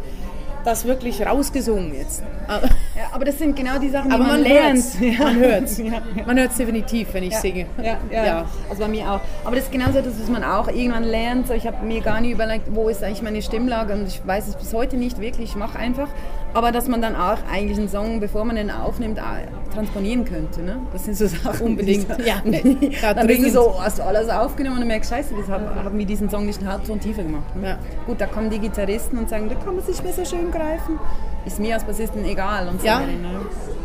[0.66, 2.22] das wirklich rausgesungen jetzt.
[2.48, 4.84] Aber, ja, aber das sind genau die Sachen, die aber man, man lernt.
[5.00, 6.00] hört Man hört Ja, ja.
[6.26, 7.66] Man hört es definitiv, wenn ich Ja, singe.
[7.82, 8.44] Ja, ja, Ja.
[8.68, 9.20] also bei mir auch.
[9.44, 11.46] Aber das ist genauso etwas, was man auch irgendwann lernt.
[11.48, 14.48] So, ich habe mir gar nie überlegt, wo ist eigentlich meine Stimmlage und ich weiß
[14.48, 16.08] es bis heute nicht wirklich, ich mache einfach.
[16.56, 20.62] Aber dass man dann auch eigentlich einen Song, bevor man ihn aufnimmt, auch transponieren könnte.
[20.62, 20.78] Ne?
[20.90, 21.66] Das sind so Sachen.
[21.66, 22.42] Unbedingt, ja.
[23.02, 25.98] Ja, dann bist du so, hast du alles aufgenommen und merkst, scheiße, das haben, haben
[25.98, 27.54] wir diesen Song nicht einen Halbton tiefer gemacht.
[27.56, 27.68] Ne?
[27.68, 27.78] Ja.
[28.06, 30.98] Gut, da kommen die Gitarristen und sagen, da kann man sich besser schön greifen.
[31.44, 32.68] Ist mir als Bassisten egal.
[32.68, 33.00] Und so Ja.
[33.00, 33.06] Ne?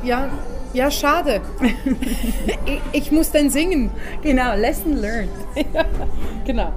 [0.03, 0.29] Ja,
[0.73, 1.41] ja, schade.
[2.65, 3.91] ich, ich muss dann singen.
[4.21, 5.29] Genau, lesson learned.
[6.45, 6.71] Genau.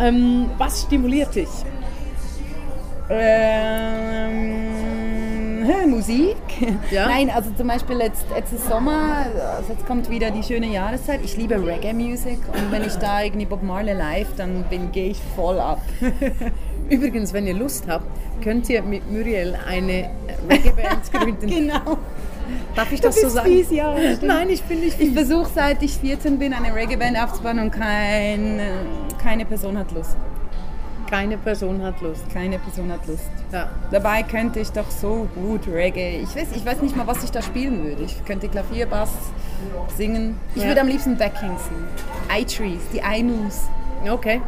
[0.00, 1.48] Ähm, was stimuliert dich?
[3.10, 4.70] Ähm,
[5.90, 6.36] Musik?
[6.90, 7.08] Ja?
[7.08, 11.20] Nein, also zum Beispiel jetzt, jetzt ist Sommer, also jetzt kommt wieder die schöne Jahreszeit.
[11.24, 15.58] Ich liebe Reggae-Music und wenn ich da irgendwie Bob Marley live, dann gehe ich voll
[15.58, 15.80] ab.
[16.90, 18.04] Übrigens, wenn ihr Lust habt,
[18.42, 20.10] könnt ihr mit Muriel eine
[20.50, 21.46] Reggae-Band gründen.
[21.48, 21.98] genau.
[22.74, 23.48] Darf ich das so sagen?
[23.48, 23.94] fies, ja.
[24.20, 25.14] Nein, ich bin nicht Ich fies.
[25.14, 28.60] versuche seit ich 14 bin, eine Reggae-Band aufzubauen und kein,
[29.22, 30.16] keine Person hat Lust.
[31.08, 32.24] Keine Person hat Lust.
[32.32, 33.30] Keine Person hat Lust.
[33.52, 33.68] Ja.
[33.90, 36.20] Dabei könnte ich doch so gut Reggae.
[36.22, 38.02] Ich weiß, ich weiß nicht mal, was ich da spielen würde.
[38.02, 39.10] Ich könnte Klavier, Bass
[39.96, 40.36] singen.
[40.54, 40.68] Ich Ja.
[40.68, 41.86] würde am liebsten Backing singen.
[42.36, 43.68] I-Trees, die I-Moves.
[44.08, 44.40] Okay.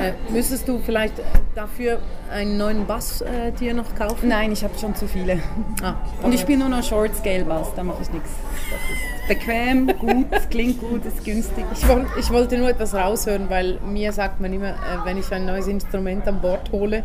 [0.00, 1.14] Äh, müsstest du vielleicht
[1.54, 2.00] dafür
[2.32, 4.28] einen neuen Bass äh, dir noch kaufen?
[4.28, 5.38] Nein, ich habe schon zu viele.
[5.82, 8.30] Ah, Und ich spiele nur noch Short Scale Bass, da mache ich nichts.
[8.70, 11.64] Das ist bequem, gut, es klingt gut, ist günstig.
[11.74, 15.30] Ich, woll, ich wollte nur etwas raushören, weil mir sagt man immer, äh, wenn ich
[15.32, 17.04] ein neues Instrument an Bord hole,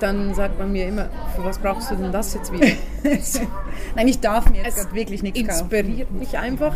[0.00, 2.66] dann sagt man mir immer, für was brauchst du denn das jetzt wieder?
[3.94, 5.60] Nein, ich darf mir jetzt wirklich nichts kaufen.
[5.70, 6.74] Inspiriert mich einfach.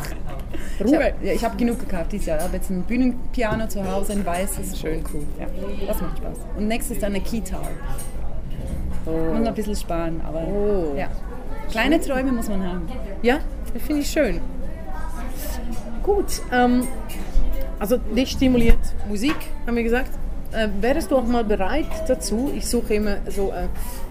[0.79, 0.97] Ich Ruhe.
[1.05, 2.39] habe ich hab genug gekauft dieses Jahr.
[2.39, 4.79] Ich habe jetzt ein Bühnenpiano zu Hause, ein weißes.
[4.79, 5.25] Schön cool.
[5.39, 5.47] Ja,
[5.87, 6.39] das macht Spaß.
[6.57, 7.63] Und nächstes dann eine Keytar.
[9.07, 10.95] Muss noch ein bisschen sparen, aber Oh.
[10.97, 11.09] ja.
[11.71, 12.89] Kleine Träume muss man haben.
[13.23, 13.39] Ja,
[13.73, 14.41] das finde ich schön.
[16.03, 16.87] Gut, ähm,
[17.79, 18.79] also dich stimuliert
[19.09, 20.11] Musik, haben wir gesagt.
[20.53, 22.53] Äh, wärst du auch mal bereit dazu?
[22.57, 23.69] Ich suche immer so, äh,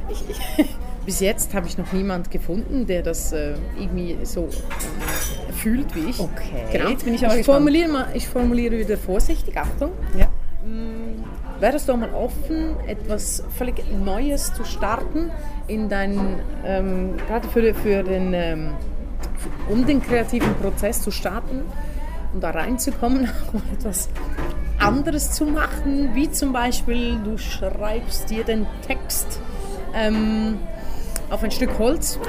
[0.09, 0.75] ich, ich,
[1.05, 6.09] bis jetzt habe ich noch niemand gefunden, der das äh, irgendwie so äh, fühlt wie
[6.09, 6.19] ich.
[6.19, 6.89] Okay, genau.
[6.89, 9.91] jetzt bin ich aber ich formuliere, mal, ich formuliere wieder vorsichtig, Achtung.
[10.17, 10.27] Ja.
[11.59, 15.29] Wärst du auch mal offen, etwas völlig Neues zu starten
[15.67, 18.69] in deinen, ähm, gerade für, für den, ähm,
[19.69, 21.61] um den kreativen Prozess zu starten
[22.33, 24.07] und da reinzukommen, auch etwas
[24.79, 29.39] anderes zu machen, wie zum Beispiel du schreibst dir den Text
[29.93, 30.57] ähm,
[31.29, 32.19] auf ein Stück Holz,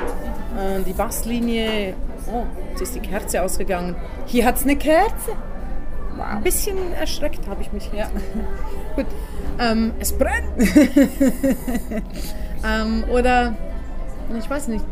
[0.58, 1.94] äh, die Basslinie,
[2.32, 3.96] oh, jetzt ist die Kerze ausgegangen.
[4.26, 5.32] Hier hat es eine Kerze.
[6.18, 7.90] Ein bisschen erschreckt habe ich mich.
[7.94, 8.10] Ja.
[8.96, 9.06] Gut.
[9.58, 10.52] Ähm, es brennt.
[12.64, 13.54] ähm, oder,
[14.38, 14.84] ich weiß nicht,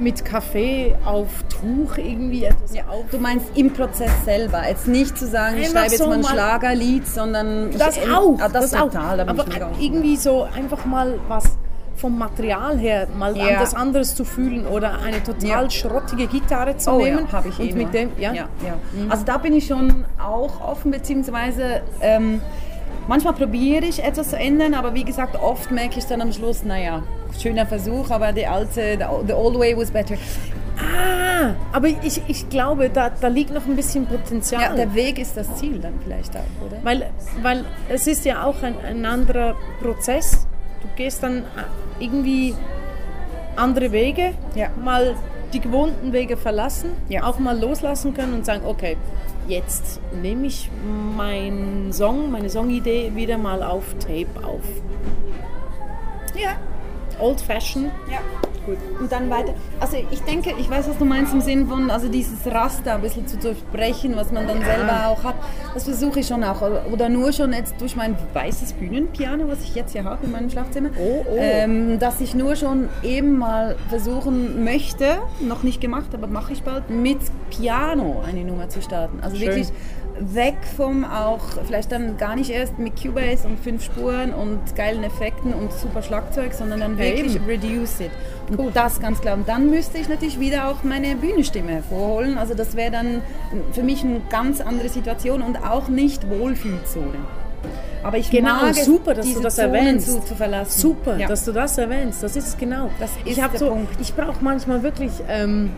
[0.00, 3.04] mit Kaffee auf Tuch irgendwie etwas Ja, auf.
[3.10, 4.62] du meinst im Prozess selber.
[4.68, 7.70] Jetzt nicht zu sagen, ich Einfach schreibe jetzt so mal ein Schlagerlied, sondern...
[7.78, 8.38] Das ich, auch.
[8.40, 8.90] Ah, das, auch.
[8.90, 11.44] total, bin Aber ich irgendwie so einfach mal was
[11.96, 13.48] vom Material her mal Ja.
[13.48, 15.70] anders anderes zu fühlen oder eine total Ja.
[15.70, 17.90] schrottige Gitarre zu Oh nehmen ja, habe ich und eh mit nur.
[17.90, 18.74] dem ja, ja, ja.
[19.10, 22.40] Also da bin ich schon auch offen, beziehungsweise ähm,
[23.10, 26.62] manchmal probiere ich etwas zu ändern, aber wie gesagt, oft merke ich dann am Schluss,
[26.62, 27.02] naja,
[27.42, 30.14] schöner Versuch, aber die alte, the, the old way was better.
[30.78, 34.62] Ah, aber ich, ich glaube, da, da liegt noch ein bisschen Potenzial.
[34.62, 36.76] Ja, der Weg ist das Ziel dann vielleicht auch, oder?
[36.84, 37.10] Weil,
[37.42, 40.46] weil es ist ja auch ein, ein anderer Prozess.
[40.80, 41.42] Du gehst dann
[41.98, 42.54] irgendwie
[43.56, 44.68] andere Wege, Ja.
[44.82, 45.16] mal
[45.52, 47.24] die gewohnten Wege verlassen, Ja.
[47.24, 48.96] auch mal loslassen können und sagen, okay,
[49.50, 50.70] jetzt nehme ich
[51.16, 54.62] meinen Song, meine Songidee wieder mal auf Tape auf.
[56.40, 56.56] Ja,
[57.18, 57.90] Old Fashion.
[58.10, 58.20] Ja.
[58.70, 59.00] Gut.
[59.00, 59.54] Und dann weiter.
[59.80, 63.02] Also ich denke, ich weiß, was du meinst im Sinn von, also dieses Raster ein
[63.02, 65.34] bisschen zu durchbrechen, was man dann selber auch hat.
[65.74, 66.62] Das versuche ich schon auch.
[66.92, 70.50] Oder nur schon jetzt durch mein weißes Bühnenpiano, was ich jetzt hier habe in meinem
[70.50, 70.90] Schlafzimmer.
[70.98, 71.36] Oh, oh.
[71.38, 76.62] Ähm, dass ich nur schon eben mal versuchen möchte, noch nicht gemacht, aber mache ich
[76.62, 77.18] bald, mit
[77.50, 79.18] Piano eine Nummer zu starten.
[79.20, 79.48] Also Schön.
[79.48, 79.68] wirklich
[80.20, 85.02] weg vom auch, vielleicht dann gar nicht erst mit Cubase und fünf Spuren und geilen
[85.02, 87.46] Effekten und super Schlagzeug, sondern dann Ja, wirklich eben.
[87.46, 88.10] reduce it.
[88.56, 89.34] Und das ganz klar.
[89.34, 92.36] Und dann müsste ich natürlich wieder auch meine Bühnenstimme hervorholen.
[92.38, 93.22] Also das wäre dann
[93.72, 97.18] für mich eine ganz andere Situation und auch nicht Wohlfühlzone.
[98.02, 100.06] Aber ich Genau, mag super, dass du das Zonen erwähnst.
[100.06, 100.80] Zu, zu verlassen.
[100.80, 101.28] Super, ja.
[101.28, 102.22] dass du das erwähnst.
[102.22, 102.90] Das ist es genau.
[102.98, 103.92] Das ich ist hab der so, Punkt.
[104.00, 105.70] Ich brauche manchmal wirklich ähm,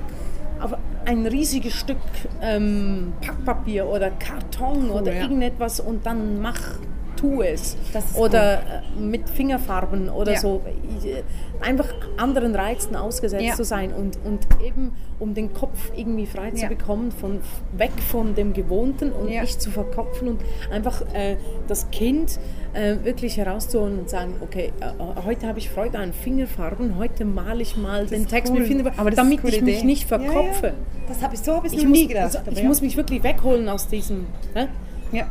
[0.62, 1.98] auf ein riesiges Stück
[2.40, 5.22] ähm, Packpapier oder Karton oder ja.
[5.22, 6.60] irgendetwas und dann mach,
[7.22, 7.76] tu es.
[7.92, 10.40] Das oder äh, mit Fingerfarben oder Ja.
[10.40, 10.60] so.
[11.04, 11.22] Äh,
[11.64, 13.54] einfach anderen Reizen ausgesetzt Ja.
[13.54, 16.68] zu sein und, und eben um den Kopf irgendwie frei zu Ja.
[16.68, 17.38] bekommen, von,
[17.76, 20.40] weg von dem Gewohnten und nicht zu verkopfen und
[20.72, 21.36] einfach äh,
[21.68, 22.40] das Kind
[22.74, 27.62] äh, wirklich herauszuholen und sagen, okay, äh, heute habe ich Freude an Fingerfarben, heute male
[27.62, 28.58] ich mal den ist Text cool.
[28.60, 29.86] mit Fingerfarben, das damit ich mich Idee.
[29.86, 30.24] nicht Ja, ja.
[30.32, 30.74] verkopfe.
[31.06, 32.36] Das habe ich so habe ich Ich, noch muss, nie gedacht.
[32.36, 34.26] also, ich muss mich wirklich wegholen aus diesem.
[34.54, 34.68] Ne?
[35.12, 35.26] ja.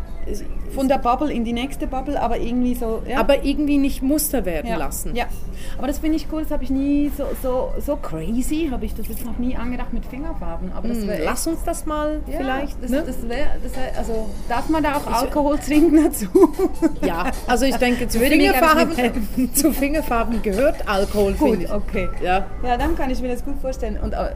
[0.73, 3.01] Von der Bubble in die nächste Bubble, aber irgendwie so.
[3.07, 3.19] Ja.
[3.19, 4.77] Aber irgendwie nicht Muster werden ja.
[4.77, 5.15] lassen.
[5.15, 5.25] Ja,
[5.77, 8.93] aber das finde ich cool, das habe ich nie so, so, so crazy, habe ich
[8.95, 10.71] das jetzt noch nie angedacht mit Fingerfarben.
[10.73, 12.81] Aber das Hm, wäre Lass uns das mal ja, vielleicht.
[12.81, 13.03] Das, ne?
[13.05, 16.27] das wär, das wär, also darf man da auch Alkohol trinken dazu?
[17.05, 21.71] ja, also ich denke, zu ich, Fingerfarben, zu Fingerfarben gehört Alkohol, ich.
[21.71, 22.09] okay.
[22.23, 22.45] Ja.
[22.63, 23.97] Ja, dann kann ich mir das gut vorstellen.
[24.01, 24.33] Und, äh,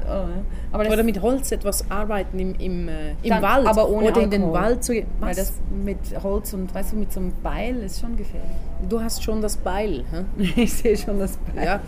[0.72, 3.68] das, Oder mit Holz etwas arbeiten im, im, äh, im Dann Wald.
[3.68, 4.62] aber ohne Oder in den Alkohol.
[4.62, 5.08] Wald zu gehen.
[5.20, 8.52] weil das mit Holz und weißt du, mit so einem Beil ist schon gefährlich.
[8.90, 10.04] Du hast schon das Beil.
[10.12, 10.26] Hä?
[10.62, 11.66] Ich sehe schon das Beil.
[11.66, 11.80] Ja.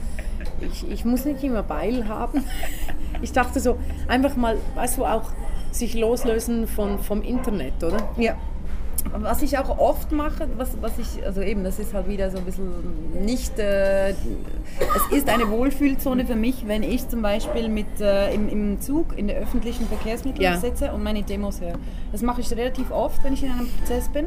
[0.61, 2.43] Ich, ich muss nicht immer Beil haben.
[3.19, 5.31] Ich dachte so, einfach mal, weißt du, auch
[5.71, 7.97] sich loslösen von, vom Internet, oder?
[8.15, 8.35] Ja.
[9.19, 12.37] Was ich auch oft mache, was, was ich, also eben, das ist halt wieder so
[12.37, 12.67] ein bisschen
[13.25, 14.15] nicht, äh, es
[15.11, 19.27] ist eine Wohlfühlzone für mich, wenn ich zum Beispiel mit, äh, im, im Zug in
[19.27, 20.57] der öffentlichen Verkehrsmittel Ja.
[20.57, 21.73] sitze und meine Demos höre.
[22.11, 24.25] Das mache ich relativ oft, wenn ich in einem Prozess bin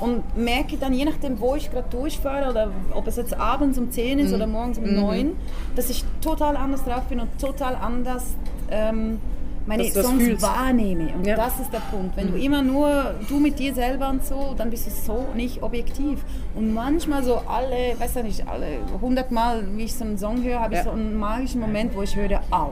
[0.00, 3.90] und merke dann, je nachdem, wo ich gerade durchfahre oder ob es jetzt abends um
[3.90, 5.32] 10 ist oder morgens um 9,
[5.76, 8.24] dass ich total anders drauf bin und total anders
[8.70, 9.20] ähm,
[9.66, 10.42] meine Dass Songs fühlst.
[10.42, 11.12] wahrnehme.
[11.14, 11.36] Und Ja.
[11.36, 12.16] das ist der Punkt.
[12.16, 15.62] Wenn du immer nur du mit dir selber und so, dann bist du so nicht
[15.62, 16.24] objektiv.
[16.54, 20.42] Und manchmal so alle, weiß ja nicht, alle 100 Mal, wie ich so einen Song
[20.42, 20.84] höre, habe ich Ja.
[20.84, 22.70] so einen magischen Moment, wo ich höre, au,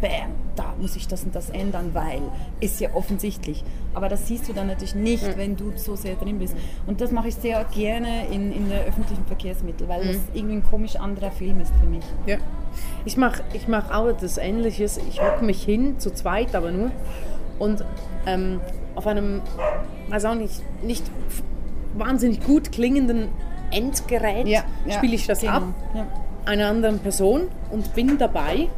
[0.00, 2.20] bam, da muss ich das und das ändern, weil
[2.60, 3.64] ist ja offensichtlich.
[3.94, 6.56] Aber das siehst du dann natürlich nicht, wenn du so sehr drin bist.
[6.86, 10.64] Und das mache ich sehr gerne in, in der öffentlichen Verkehrsmittel, weil das irgendwie ein
[10.64, 12.04] komisch anderer Film ist für mich.
[12.26, 12.36] Ja.
[13.04, 14.98] Ich mache ich mach auch etwas Ähnliches.
[15.08, 16.90] Ich hocke mich hin, zu zweit aber nur,
[17.58, 17.84] und
[18.26, 18.60] ähm,
[18.94, 19.40] auf einem,
[20.08, 21.04] weiß auch nicht, nicht
[21.96, 23.28] wahnsinnig gut klingenden
[23.70, 25.52] Endgerät Ja, ja, spiele ich das genau.
[25.52, 25.62] ab,
[25.94, 26.06] Ja.
[26.44, 28.68] einer anderen Person und bin dabei.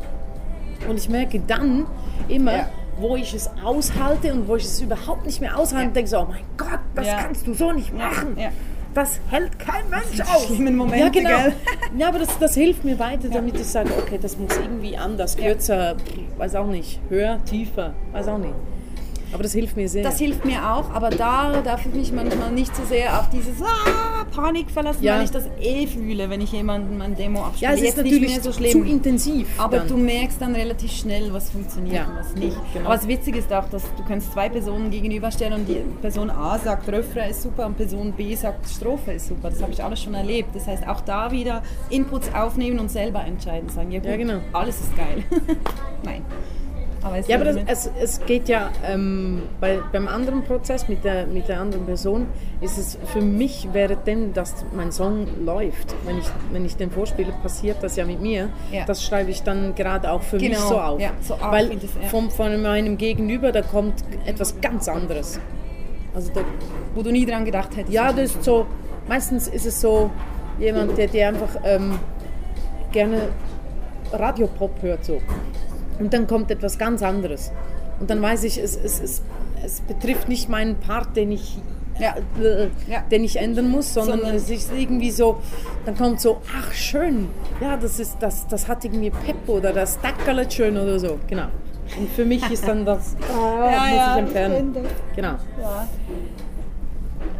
[0.88, 1.86] Und ich merke dann
[2.28, 2.68] immer, Ja.
[2.98, 5.90] wo ich es aushalte und wo ich es überhaupt nicht mehr aushalte Ja.
[5.92, 7.22] denke so, oh mein Gott, das Ja.
[7.22, 8.36] kannst du so nicht machen.
[8.92, 10.46] Das hält kein Mensch aus.
[10.46, 11.28] schlimmen Momente, ja, genau.
[11.44, 11.52] gell?
[11.98, 15.36] Ja, aber das, das hilft mir weiter, damit ich sage, okay, das muss irgendwie anders,
[15.36, 15.94] kürzer,
[16.38, 18.54] weiß auch nicht, höher, tiefer, weiß auch nicht.
[19.32, 20.02] Aber das hilft mir sehr.
[20.02, 23.62] Das hilft mir auch, aber da darf ich mich manchmal nicht so sehr auf dieses
[23.62, 25.16] ah, Panik verlassen, Ja.
[25.16, 27.70] weil ich das eh fühle, wenn ich jemanden mein Demo abspiele.
[27.72, 28.84] ja, es ist natürlich nicht mehr so zu schlimm.
[28.86, 29.48] intensiv.
[29.58, 29.88] Aber dann.
[29.88, 32.56] du merkst dann relativ schnell, was funktioniert Ja, und was nicht.
[32.72, 32.86] genau.
[32.86, 36.58] Aber das Witzige ist auch, dass du kannst zwei Personen gegenüberstellen und die Person A
[36.58, 39.50] sagt, Refrain ist super und Person B sagt, Strophe ist super.
[39.50, 40.54] Das habe ich alles schon erlebt.
[40.54, 43.68] Das heißt, auch da wieder Inputs aufnehmen und selber entscheiden.
[43.68, 44.40] Sagen, ja gut, Ja, genau.
[44.52, 45.24] alles ist geil.
[46.02, 46.22] Nein.
[47.02, 51.02] Aber es Ja, aber das, es, es geht ja ähm, bei, beim anderen Prozess mit
[51.02, 52.26] der, mit der anderen Person,
[52.60, 57.32] ist es für mich, währenddem dass mein Song läuft, wenn ich, wenn ich den vorspiele,
[57.42, 58.50] passiert das ja mit mir.
[58.70, 58.84] Ja.
[58.84, 61.00] Das schreibe ich dann gerade auch für mich Genau, so auf.
[61.00, 62.08] ja, so auf Weil das- ja.
[62.08, 63.94] vom, von meinem Gegenüber, da kommt
[64.26, 65.40] etwas ganz anderes.
[66.14, 66.40] Also da,
[66.94, 67.94] wo du nie dran gedacht hättest.
[67.94, 68.66] ja, das ist so,
[69.08, 70.10] meistens ist es so
[70.58, 71.98] jemand, der, der einfach ähm,
[72.92, 73.28] gerne
[74.12, 75.20] Radiopop hört so.
[76.00, 77.52] Und dann kommt etwas ganz anderes.
[78.00, 79.22] Und dann weiß ich, es, es, es,
[79.64, 81.58] es betrifft nicht meinen Part, den ich,
[81.98, 82.14] Ja.
[82.42, 83.02] äh, Ja.
[83.10, 85.36] den ich ändern muss, sondern, Sondern- es ist irgendwie so,
[85.84, 87.28] dann kommt so, ach schön,
[87.60, 91.18] ja, das, ist, das, das hat irgendwie Pep oder das dackert schön oder so.
[91.28, 91.46] Genau.
[91.98, 94.76] Und für mich ist dann das, ah, Ja, muss ja, ich entfernen.
[95.10, 95.34] ich Genau.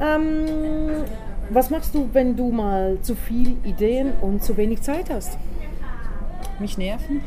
[0.00, 1.04] Ähm,
[1.50, 5.36] was machst du, wenn du mal zu viel Ideen und zu wenig Zeit hast?
[6.60, 7.22] Mich nerven.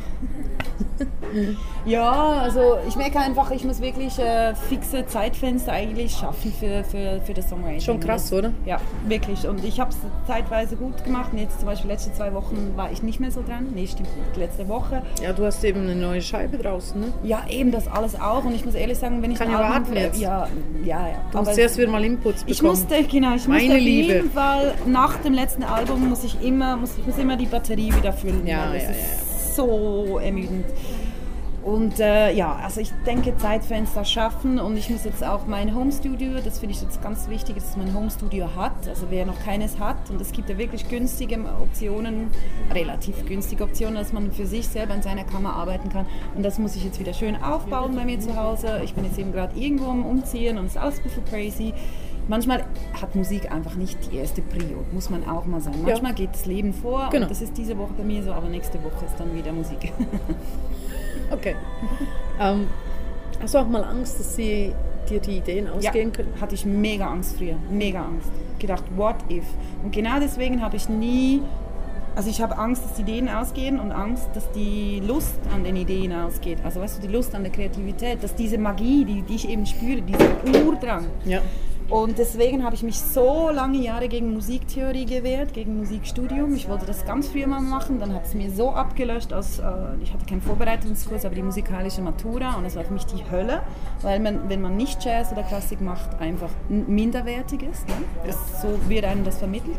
[1.86, 7.20] ja, also ich merke einfach, ich muss wirklich äh, fixe Zeitfenster eigentlich schaffen für, für,
[7.26, 7.82] für das Songwriting.
[7.82, 8.52] Schon krass, oder?
[8.66, 9.48] Ja, wirklich.
[9.48, 11.32] Und ich habe es zeitweise gut gemacht.
[11.34, 13.68] Und jetzt zum Beispiel letzte zwei Wochen war ich nicht mehr so dran.
[13.74, 14.38] Nee, stimmt nicht.
[14.38, 15.02] Letzte Woche.
[15.22, 17.08] Ja, du hast eben eine neue Scheibe draußen, ne?
[17.24, 18.44] Ja, eben das alles auch.
[18.46, 20.20] Und ich muss ehrlich sagen, wenn ich Kann ein ja Album- warten jetzt.
[20.20, 20.48] Ja,
[20.86, 21.16] ja, ja.
[21.32, 22.52] Du musst zuerst wieder mal Inputs bekommen.
[22.54, 24.14] Ich musste, genau, ich musste Meine auf Liebe.
[24.14, 27.92] jeden Fall nach dem letzten Album muss ich immer, muss, ich muss immer die Batterie
[27.94, 28.46] wieder füllen.
[28.46, 29.23] Ja, weil ja, ist
[29.56, 30.66] so ermüdend.
[31.64, 36.34] Und äh, ja, also ich denke Zeitfenster schaffen und ich muss jetzt auch mein Homestudio,
[36.44, 38.86] das finde ich jetzt ganz wichtig, dass man ein Homestudio hat.
[38.90, 42.32] Also wer noch keines hat und es gibt ja wirklich günstige Optionen,
[42.74, 46.06] relativ günstige Optionen, dass man für sich selber in seiner Kammer arbeiten kann.
[46.36, 48.82] Und das muss ich jetzt wieder schön aufbauen bei mir zu Hause.
[48.84, 51.74] Ich bin jetzt eben gerade irgendwo am Umziehen und es ist alles ein bisschen crazy.
[52.28, 52.64] Manchmal
[53.02, 55.78] hat Musik einfach nicht die erste Prio, muss man auch mal sagen.
[55.84, 57.24] Manchmal geht das Leben vor Genau.
[57.26, 59.92] und das ist diese Woche bei mir so, aber nächste Woche ist dann wieder Musik.
[61.32, 61.56] Okay.
[62.40, 62.68] ähm,
[63.42, 64.72] hast du auch mal Angst, dass sie
[65.10, 66.30] dir die Ideen ausgehen können?
[66.40, 68.30] hatte ich mega Angst früher, mega Angst.
[68.60, 69.46] Gedacht, what if?
[69.84, 71.42] Und genau deswegen habe ich nie,
[72.16, 75.76] also ich habe Angst, dass die Ideen ausgehen und Angst, dass die Lust an den
[75.76, 76.60] Ideen ausgeht.
[76.64, 79.66] Also weißt du, die Lust an der Kreativität, dass diese Magie, die, die ich eben
[79.66, 81.06] spüre, dieser Urdrang.
[81.26, 81.42] Ja.
[81.90, 86.54] Und deswegen habe ich mich so lange Jahre gegen Musiktheorie gewehrt, gegen Musikstudium.
[86.56, 89.64] Ich wollte das ganz früh mal machen, dann hat es mir so abgelöscht, aus, äh,
[90.02, 93.64] ich hatte keinen Vorbereitungskurs, aber die musikalische Matura und das war für mich die Hölle,
[94.02, 97.88] weil man, wenn man nicht Jazz oder Klassik macht, einfach minderwertig ist.
[97.88, 97.96] Ne?
[98.26, 99.78] Das, so wird einem das vermittelt.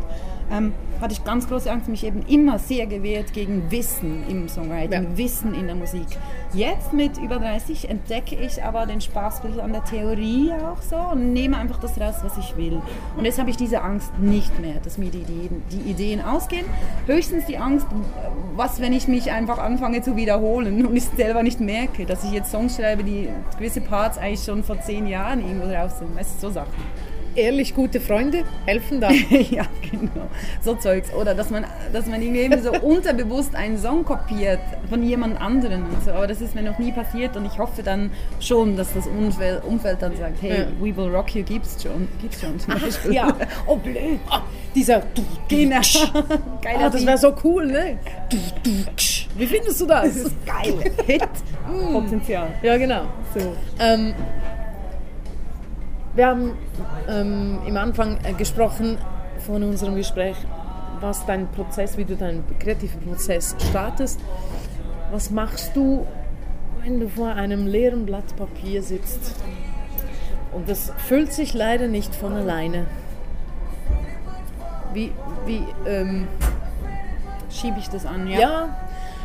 [0.50, 5.02] Ähm, hatte ich ganz große Angst, mich eben immer sehr gewehrt gegen Wissen im Songwriting,
[5.02, 5.16] Ja.
[5.16, 6.06] Wissen in der Musik.
[6.52, 10.80] Jetzt mit über 30 entdecke ich aber den Spaß ein bisschen an der Theorie auch
[10.82, 12.80] so und nehme einfach das raus, was ich will.
[13.16, 16.66] Und jetzt habe ich diese Angst nicht mehr, dass mir die Ideen, die Ideen ausgehen.
[17.06, 17.86] Höchstens die Angst,
[18.54, 22.32] was, wenn ich mich einfach anfange zu wiederholen und ich selber nicht merke, dass ich
[22.32, 23.28] jetzt Songs schreibe, die
[23.58, 26.14] gewisse Parts eigentlich schon vor zehn Jahren irgendwo drauf sind.
[26.16, 26.72] Weißt du, so Sachen.
[27.36, 29.10] Ehrlich gute Freunde helfen da.
[29.50, 30.28] ja, genau.
[30.62, 31.12] So Zeugs.
[31.12, 36.04] Oder dass man, dass man irgendwie so unterbewusst einen Song kopiert von jemand anderen und
[36.04, 36.12] so.
[36.12, 39.64] Aber das ist mir noch nie passiert und ich hoffe dann schon, dass das Umfeld,
[39.64, 40.66] Umfeld dann sagt, hey, Ja.
[40.80, 42.08] We Will Rock You gibt's schon.
[42.20, 43.12] Gibt's schon zum Beispiel.
[43.12, 43.34] ja.
[43.66, 44.20] Oh, blöd.
[44.30, 44.42] Ah,
[44.74, 45.02] dieser.
[45.48, 45.80] Genau.
[46.62, 47.98] Geiler Ah, das wäre so cool, ne?
[49.36, 50.04] Wie findest du das?
[50.04, 50.92] Das ist geil.
[51.06, 51.22] Hit.
[51.92, 52.48] Potenzial.
[52.62, 53.02] Ja, genau.
[53.34, 53.54] So.
[53.80, 54.14] Ähm,
[56.14, 56.52] wir haben
[57.08, 58.98] ähm, im Anfang äh, gesprochen
[59.38, 60.36] von unserem Gespräch,
[61.00, 64.20] was dein Prozess, wie du deinen kreativen Prozess startest.
[65.10, 66.06] Was machst du,
[66.82, 69.34] wenn du vor einem leeren Blatt Papier sitzt?
[70.52, 72.86] Und das füllt sich leider nicht von alleine.
[74.92, 75.10] Wie,
[75.46, 76.28] wie, ähm,
[77.50, 78.83] Schiebe ich das an, ja,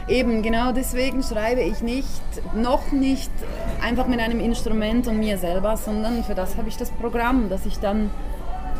[0.10, 2.08] Eben, genau deswegen schreibe ich nicht,
[2.56, 3.32] noch nicht
[3.82, 7.66] einfach mit einem Instrument und mir selber, sondern für das habe ich das Programm, dass
[7.66, 8.10] ich dann,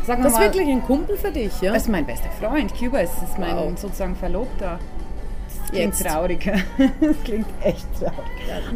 [0.04, 1.72] sagen das ist wirklich ein Kumpel für dich, ja?
[1.72, 3.78] das ist mein bester Freund, Cuba ist, ist mein Wow.
[3.78, 4.80] sozusagen Verlobter.
[5.70, 6.06] Klingt Jetzt.
[6.06, 6.44] traurig.
[7.00, 8.14] das klingt echt traurig.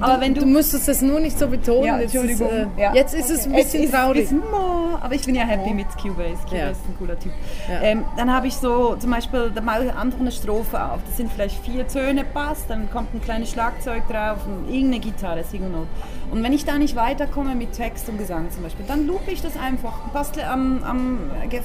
[0.00, 1.84] Aber wenn du, du, müsstest es nur nicht so betonen.
[1.84, 2.70] ja, jetzt ist, Entschuldigung.
[2.76, 2.94] äh, ja.
[2.94, 3.62] jetzt ist es ein Okay.
[3.62, 4.22] bisschen ist- traurig.
[4.24, 6.34] Ist, mo, aber ich bin ja happy mit Cubase.
[6.44, 6.70] Cubase Ja.
[6.70, 7.32] ist ein cooler Typ.
[7.68, 7.80] Ja.
[7.82, 11.00] Ähm, dann habe ich so zum Beispiel, da mache ich einfach eine Strophe auf.
[11.06, 15.44] Das sind vielleicht vier Töne, passt, dann kommt ein kleines Schlagzeug drauf und irgendeine Gitarre,
[15.44, 15.88] Single Note.
[16.30, 19.42] Und wenn ich da nicht weiterkomme mit Text und Gesang zum Beispiel, dann loope ich
[19.42, 21.18] das einfach, bastle am, am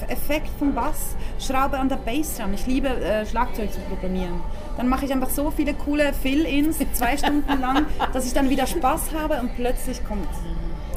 [0.09, 2.53] Effekt vom Bass, schraube an der Bass dran.
[2.53, 4.41] Ich liebe äh, Schlagzeug zu programmieren.
[4.79, 8.65] Dann mache ich einfach so viele coole Fill-Ins, zwei Stunden lang, dass ich dann wieder
[8.65, 10.29] Spaß habe und plötzlich kommt.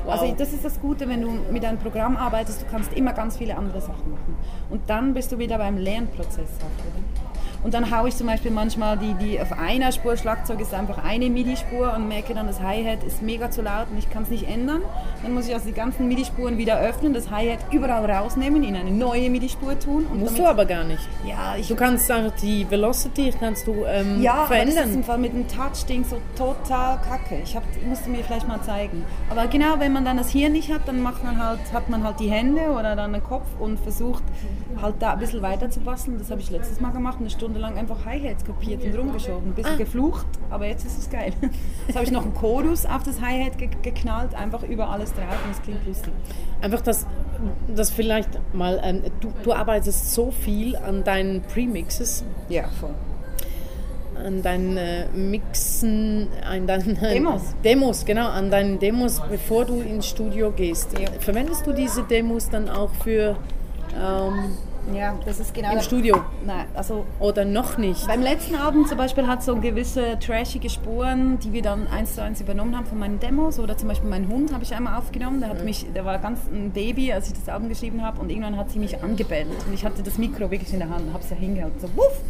[0.07, 3.38] Also das ist das Gute, wenn du mit einem Programm arbeitest, du kannst immer ganz
[3.38, 4.37] viele andere Sachen machen.
[4.71, 6.49] Und dann bist du wieder beim Lernprozess?
[7.62, 11.05] Und dann haue ich zum Beispiel manchmal die, die auf einer Spur Schlagzeug ist einfach
[11.05, 14.31] eine MIDI-Spur und merke dann, das Hi-Hat ist mega zu laut und ich kann es
[14.31, 14.83] nicht ändern.
[15.22, 18.90] Dann muss ich also die ganzen MIDI-Spuren wieder öffnen, das Hi-Hat überall rausnehmen, in eine
[18.90, 20.07] neue MIDI-Spur tun.
[20.14, 21.09] Musst du aber gar nicht.
[21.27, 24.94] Ja, ich Du kannst einfach die Velocity kannst du ähm, ja, aber das ist verändern.
[24.94, 27.40] im Fall mit dem Touch-Ding so total kacke.
[27.44, 29.05] Ich hab, musste mir vielleicht mal zeigen.
[29.31, 32.03] Aber genau, wenn man dann das hier nicht hat, dann macht man halt, hat man
[32.03, 34.22] halt die Hände oder dann den Kopf und versucht
[34.81, 36.18] halt da ein bisschen weiter zu basteln.
[36.18, 39.51] Das habe ich letztes Mal gemacht, eine Stunde lang einfach Hi-Hats kopiert und rumgeschoben.
[39.51, 41.33] Ein bisschen geflucht, aber jetzt ist es geil.
[41.87, 45.37] Jetzt habe ich noch einen Chorus auf das Hi-Hat ge geknallt, einfach über alles drauf
[45.45, 46.12] und es klingt lustig.
[46.61, 47.07] Einfach das,
[47.75, 52.95] das vielleicht mal, ähm, du, du arbeitest so viel an deinen Premixes, Ja, voll.
[54.25, 57.43] an deinen äh, Mixen, an deinen Demos.
[57.65, 60.91] Demos, genau, an deinen Demos, bevor du ins Studio gehst.
[61.21, 63.37] Verwendest du diese Demos dann auch für
[64.01, 64.53] ähm,
[64.92, 68.07] Ja, das ist genau im Studio Nein, also oder noch nicht?
[68.07, 72.23] Beim letzten Album zum Beispiel hat so gewisse trashige Spuren, die wir dann eins zu
[72.23, 73.59] eins übernommen haben von meinen Demos.
[73.59, 75.40] Oder zum Beispiel meinen Hund habe ich einmal aufgenommen.
[75.40, 78.21] Der, hat mich, der war ganz ein Baby, als ich das Album geschrieben habe.
[78.21, 79.49] Und irgendwann hat sie mich angebellt.
[79.66, 81.81] Und ich hatte das Mikro wirklich in der Hand und habe es ja hingehalten.
[81.81, 82.21] So, wuff!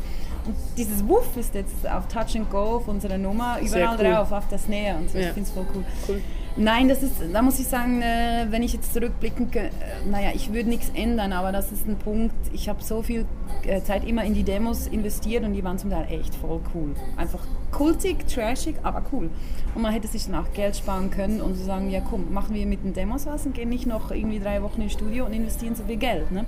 [0.45, 4.05] Und dieses Wuff ist jetzt auf Touch and Go auf unserer Nummer überall cool.
[4.05, 5.19] drauf, auf der Snare und so.
[5.19, 5.29] Ja.
[5.29, 5.85] Ich finde es voll cool.
[6.09, 6.21] Cool.
[6.57, 9.71] Nein, das ist, da muss ich sagen, äh, wenn ich jetzt zurückblicken, äh,
[10.11, 13.25] naja, ich würde nichts ändern, aber das ist ein Punkt, ich habe so viel
[13.65, 16.95] äh, Zeit immer in die Demos investiert und die waren zum Teil echt voll cool.
[17.17, 19.31] Einfach kultig, trashig, aber cool.
[19.75, 22.55] Und man hätte sich dann auch Geld sparen können und zu sagen, ja komm, machen
[22.55, 25.33] wir mit den Demos was und gehen nicht noch irgendwie drei Wochen ins Studio und
[25.33, 26.31] investieren so viel Geld.
[26.33, 26.45] Ne?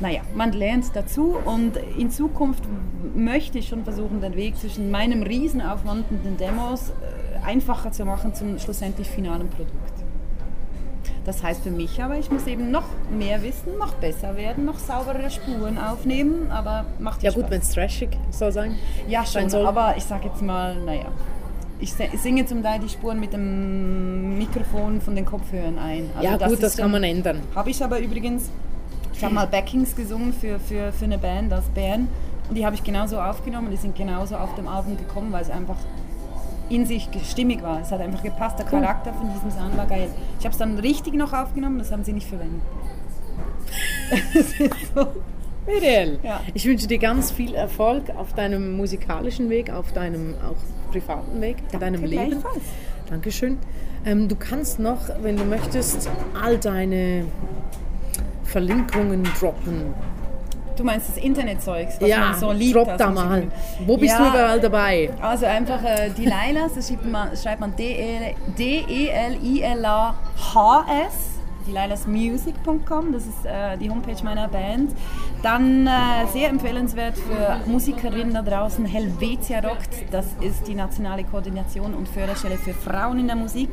[0.00, 2.62] Naja, man lernt dazu und in Zukunft
[3.14, 8.04] möchte ich schon versuchen, den Weg zwischen meinem Riesenaufwand und den Demos äh, einfacher zu
[8.04, 10.02] machen zum schlussendlich finalen Produkt.
[11.24, 12.84] Das heißt für mich aber, ich muss eben noch
[13.16, 17.50] mehr wissen, noch besser werden, noch sauberere Spuren aufnehmen, aber macht Ja ja gut, Spaß.
[17.52, 18.74] wenn es trashig soll sein.
[19.08, 19.64] Ja, schon, soll.
[19.64, 21.06] aber ich sage jetzt mal, naja.
[21.78, 26.10] Ich singe zum Teil die Spuren mit dem Mikrofon von den Kopfhörern ein.
[26.16, 27.40] Also ja gut, ist das kann man ändern.
[27.56, 28.50] habe ich aber übrigens,
[29.12, 32.08] ich habe mal Backings gesungen für, für, für eine Band aus Bern
[32.48, 35.50] und die habe ich genauso aufgenommen, die sind genauso auf dem Album gekommen, weil es
[35.50, 35.76] einfach
[36.68, 37.80] in sich stimmig war.
[37.80, 40.08] Es hat einfach gepasst, der Charakter von diesem Sound war geil.
[40.38, 42.62] Ich habe es dann richtig noch aufgenommen, das haben sie nicht verwendet.
[44.34, 45.06] Das ist so.
[45.66, 46.40] Miriel, Ja.
[46.54, 51.56] ich wünsche dir ganz viel Erfolg auf deinem musikalischen Weg, auf deinem auch privaten Weg,
[51.72, 52.42] in deinem Leben.
[53.08, 53.58] Dankeschön.
[54.04, 57.24] Ähm, du kannst noch, wenn du möchtest, all deine
[58.44, 59.94] Verlinkungen droppen.
[60.76, 62.76] Du meinst das Internetzeugs, was ja, man so liebt.
[62.76, 63.46] aus da mal.
[63.86, 65.10] Wo bist du Ja, überall dabei?
[65.20, 67.74] Also einfach äh, die Lailas, das schreibt man, schreibt man
[69.92, 71.12] D-E-L-I-L-A-H-S.
[71.66, 74.92] DelilasMusic.com, das ist äh, die Homepage meiner Band.
[75.42, 75.90] Dann äh,
[76.32, 82.56] sehr empfehlenswert für Musikerinnen da draußen, Helvetia Rockt, das ist die nationale Koordination und Förderstelle
[82.56, 83.70] für Frauen in der Musik.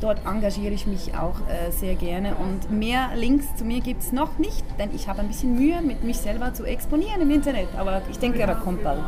[0.00, 4.12] Dort engagiere ich mich auch äh, sehr gerne und mehr Links zu mir gibt es
[4.12, 7.68] noch nicht, denn ich habe ein bisschen Mühe, mit mich selber zu exponieren im Internet,
[7.76, 9.04] aber ich denke, da kommt bald.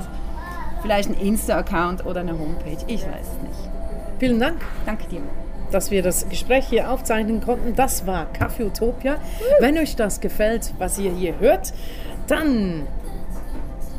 [0.83, 3.71] Vielleicht ein Insta-Account oder eine Homepage, ich weiß es nicht.
[4.19, 5.44] Vielen Dank, Danke dir.
[5.71, 7.75] Dass wir das Gespräch hier aufzeichnen konnten.
[7.75, 9.17] Das war Kaffee Utopia.
[9.61, 11.73] Wenn euch das gefällt, was ihr hier hört,
[12.27, 12.87] dann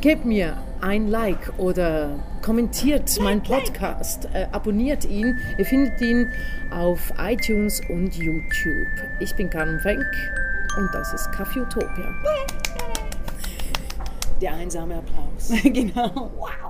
[0.00, 5.38] gebt mir ein Like oder kommentiert meinen Podcast, äh, abonniert ihn.
[5.58, 6.30] Ihr findet ihn
[6.70, 8.86] auf iTunes und YouTube.
[9.20, 10.06] Ich bin Carmen Fenk
[10.76, 12.14] und das ist Kaffee Utopia.
[14.40, 15.52] Der einsame Applaus.
[15.64, 16.30] genau.
[16.36, 16.65] Wow.